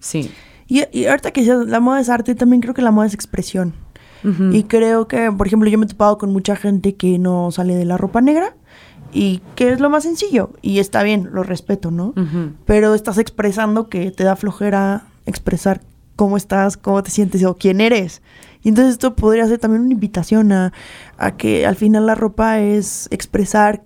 [0.00, 0.30] Sí.
[0.66, 3.74] Y, y ahorita que la moda es arte, también creo que la moda es expresión.
[4.52, 7.74] Y creo que, por ejemplo, yo me he topado con mucha gente que no sale
[7.74, 8.54] de la ropa negra
[9.12, 10.50] y que es lo más sencillo.
[10.62, 12.14] Y está bien, lo respeto, ¿no?
[12.64, 15.80] Pero estás expresando que te da flojera expresar
[16.16, 18.22] cómo estás, cómo te sientes o quién eres.
[18.62, 20.72] Y entonces esto podría ser también una invitación a,
[21.18, 23.82] a que al final la ropa es expresar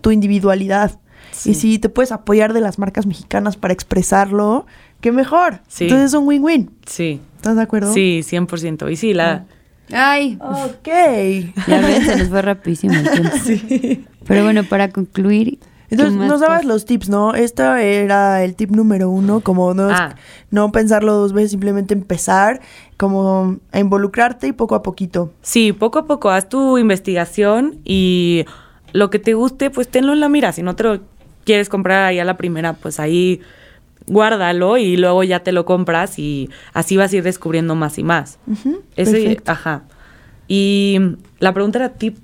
[0.00, 0.98] tu individualidad.
[1.32, 1.50] Sí.
[1.50, 4.66] Y si te puedes apoyar de las marcas mexicanas para expresarlo,
[5.00, 5.60] qué mejor.
[5.68, 5.84] Sí.
[5.84, 6.70] Entonces es un win-win.
[6.86, 7.20] Sí.
[7.36, 7.92] ¿Estás de acuerdo?
[7.92, 8.90] Sí, 100%.
[8.92, 9.46] Y sí, la...
[9.92, 10.86] Ay, Ok.
[11.66, 14.06] ya ven, se nos fue rapidísimo el tiempo.
[14.26, 15.58] Pero bueno, para concluir.
[15.90, 17.34] ¿Qué Entonces, nos dabas los tips, ¿no?
[17.34, 17.62] Este
[18.02, 20.14] era el tip número uno, como no, Ah.
[20.50, 22.60] no pensarlo dos veces, simplemente empezar,
[22.96, 25.32] como a involucrarte y poco a poquito.
[25.42, 28.44] Sí, poco a poco haz tu investigación y
[28.92, 30.52] lo que te guste, pues tenlo en la mira.
[30.52, 31.00] Si no te lo
[31.44, 33.40] quieres comprar ahí a la primera, pues ahí
[34.06, 38.02] guárdalo y luego ya te lo compras y así vas a ir descubriendo más y
[38.02, 38.38] más.
[38.96, 39.82] Ese, ajá.
[40.48, 40.98] Y
[41.38, 42.20] la pregunta era tips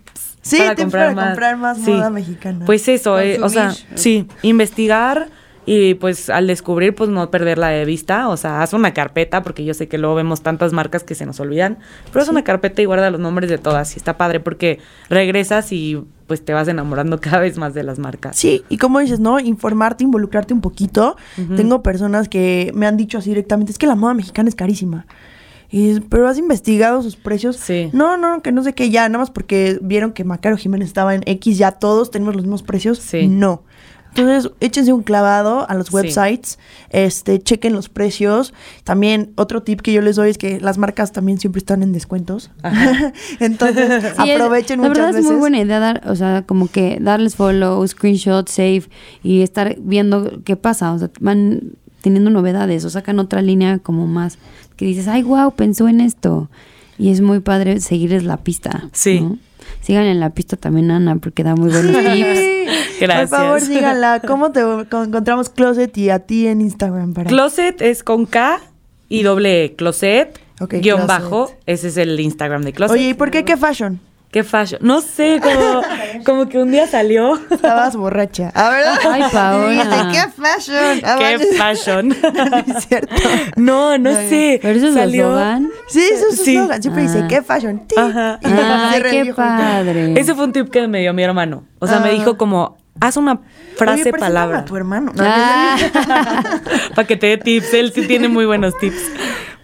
[0.47, 1.27] Sí, para comprar para más.
[1.29, 1.91] comprar más Sí.
[1.91, 2.65] moda mexicana.
[2.67, 5.29] Pues eso, eh, o sea, sí, investigar
[5.69, 8.29] y pues al descubrir, pues no perderla de vista.
[8.29, 11.27] O sea, haz una carpeta, porque yo sé que luego vemos tantas marcas que se
[11.27, 11.79] nos olvidan,
[12.13, 13.95] pero haz una carpeta y guarda los nombres de todas.
[13.95, 14.79] Y está padre porque
[15.11, 18.37] regresas y pues te vas enamorando cada vez más de las marcas.
[18.37, 19.41] Sí, y como dices, ¿no?
[19.41, 21.17] Informarte, involucrarte un poquito.
[21.57, 25.07] Tengo personas que me han dicho así directamente, es que la moda mexicana es carísima.
[25.71, 27.57] Y pero has investigado sus precios.
[27.57, 27.91] Sí.
[27.93, 31.15] No, no, que no sé qué, ya, nada más porque vieron que Macaro Jiménez estaba
[31.15, 32.99] en X, ya todos tenemos los mismos precios.
[32.99, 33.27] Sí.
[33.29, 33.63] No.
[34.15, 35.95] Entonces, échense un clavado a los Sí.
[35.97, 36.59] websites,
[36.89, 38.55] este, chequen los precios.
[38.83, 41.93] También, otro tip que yo les doy es que las marcas también siempre están en
[41.93, 42.51] descuentos.
[42.63, 43.13] Ajá.
[43.41, 45.31] Entonces, Sí, es- aprovechen La muchas verdad es veces.
[45.33, 48.85] muy buena idea dar, o sea, como que darles follow, screenshot, save
[49.23, 50.95] y estar viendo qué pasa.
[50.95, 54.39] O sea, van teniendo novedades o sacan otra línea como más
[54.77, 56.49] que dices, ay, wow, pensó en esto.
[56.99, 58.89] Y es muy padre seguirles la pista.
[58.93, 59.21] Sí.
[59.21, 59.39] ¿no?
[59.83, 63.01] Sigan en la pista también, Ana, porque da muy buenos tips.
[63.01, 63.31] Gracias.
[63.31, 64.23] Por favor, síganla.
[64.27, 67.13] ¿Cómo te con- encontramos Closet y a ti en Instagram?
[67.15, 67.29] Para...
[67.29, 68.61] Closet es con K
[69.09, 69.75] y doble E.
[69.77, 71.07] Closet, Ok, guion Closet.
[71.09, 71.53] bajo.
[71.67, 72.97] Ese es el Instagram de Closet.
[72.97, 74.01] Oye, ¿y por qué qué fashion?
[74.37, 74.81] ¿Qué fashion?
[74.83, 75.81] No sé, como,
[76.27, 77.41] como que un día salió.
[77.51, 78.51] Estabas borracha.
[78.55, 78.85] A ver.
[79.11, 79.71] Ay, Paola.
[79.71, 81.01] Dijiste, ¿qué fashion?
[81.05, 82.09] Ah, ¿Qué fashion?
[82.51, 83.15] No es cierto.
[83.57, 84.59] No, no sé.
[84.61, 85.35] Pero eso es salió.
[85.89, 86.55] Sí, eso es Sí.
[86.55, 86.83] eslogan.
[86.83, 87.29] Siempre dice, Ah.
[87.29, 87.83] ¿qué fashion?
[87.97, 88.39] Ajá.
[88.43, 90.21] Y Ay, qué padre.
[90.21, 91.65] Ese fue un tip que me dio mi hermano.
[91.79, 92.13] O sea, me Ah.
[92.13, 93.41] dijo como, haz una
[93.79, 94.59] frase, palabra.
[94.59, 95.13] a tu hermano.
[95.19, 95.79] Ah.
[96.95, 97.73] Para que te dé tips.
[97.73, 99.01] Él sí tiene muy buenos tips.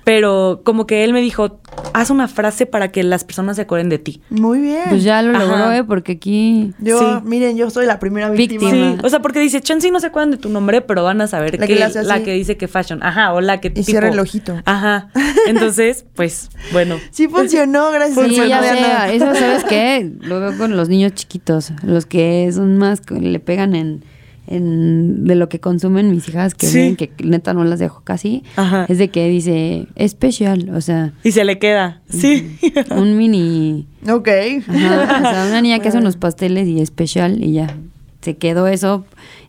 [0.04, 1.60] Pero como que él me dijo,
[1.94, 4.20] haz una frase para que las personas se acuerden de ti.
[4.30, 4.84] Muy bien.
[4.88, 5.44] Pues ya lo Ajá.
[5.46, 5.84] logró, ¿eh?
[5.84, 6.72] Porque aquí...
[6.78, 7.06] Yo, Sí.
[7.24, 8.70] miren, yo soy la primera víctima.
[8.70, 8.92] Víctima.
[8.96, 11.26] Sí, o sea, porque dice, chance no se acuerdan de tu nombre, pero van a
[11.26, 11.74] saber La que,
[12.04, 13.02] la que dice que fashion.
[13.02, 14.60] Ajá, o la que Y cierra el ojito.
[14.64, 15.08] Ajá.
[15.46, 16.96] Entonces, pues, bueno.
[17.10, 21.72] Sí funcionó, gracias Sí, a ya eso sabes qué, lo veo con los niños chiquitos,
[21.82, 24.04] los que son más, que le pegan en,
[24.46, 26.78] en de lo que consumen mis hijas, que Sí.
[26.78, 28.86] ven, que neta no las dejo casi, Ajá.
[28.88, 32.00] es de que dice especial, o sea, Y se le queda.
[32.08, 32.58] Sí.
[32.96, 34.28] un mini, Ok.
[34.68, 37.76] ajá, o sea, una niña que hace unos pasteles y especial y ya,
[38.20, 39.04] se quedó eso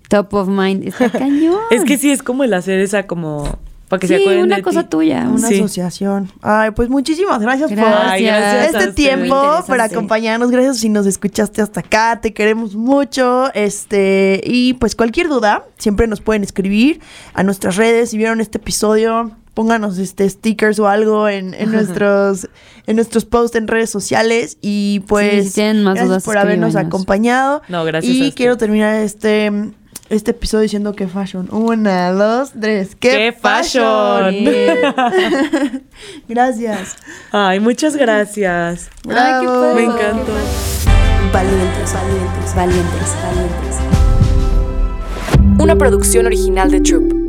[0.09, 1.57] top of mind, está cañón.
[1.71, 3.57] Es que sí, es como el hacer esa como...
[3.93, 4.89] Para que se sí, acuerden una de cosa ti.
[4.89, 5.55] tuya, Una Sí.
[5.55, 6.31] asociación.
[6.41, 7.95] Ay, pues muchísimas gracias, Gracias.
[7.99, 8.95] por Ay, gracias a este ustedes.
[8.95, 10.51] tiempo, por acompañarnos.
[10.51, 12.19] Gracias si nos escuchaste hasta acá.
[12.21, 13.51] Te queremos mucho.
[13.53, 16.99] Este, y pues cualquier duda, siempre nos pueden escribir
[17.33, 18.09] a nuestras redes.
[18.11, 22.49] Si vieron este episodio, pónganos este stickers o algo en, en nuestros
[22.87, 24.57] en nuestros posts en redes sociales.
[24.61, 27.61] Y pues Sí, si tienen más gracias dudas, por habernos acompañado.
[27.69, 29.51] No, gracias Y quiero terminar este.
[30.13, 31.47] Este episodio diciendo que fashion.
[31.51, 32.95] Una, dos, tres.
[32.95, 34.45] ¡Qué, ¡Qué fashion!
[36.29, 36.97] Gracias.
[37.31, 38.91] Ay, muchas gracias.
[39.09, 39.47] Ay, qué.
[39.73, 40.33] Me encantó.
[41.33, 43.79] Valientes, valientes, Valientes, valientes.
[45.57, 47.22] Una producción original de Troop.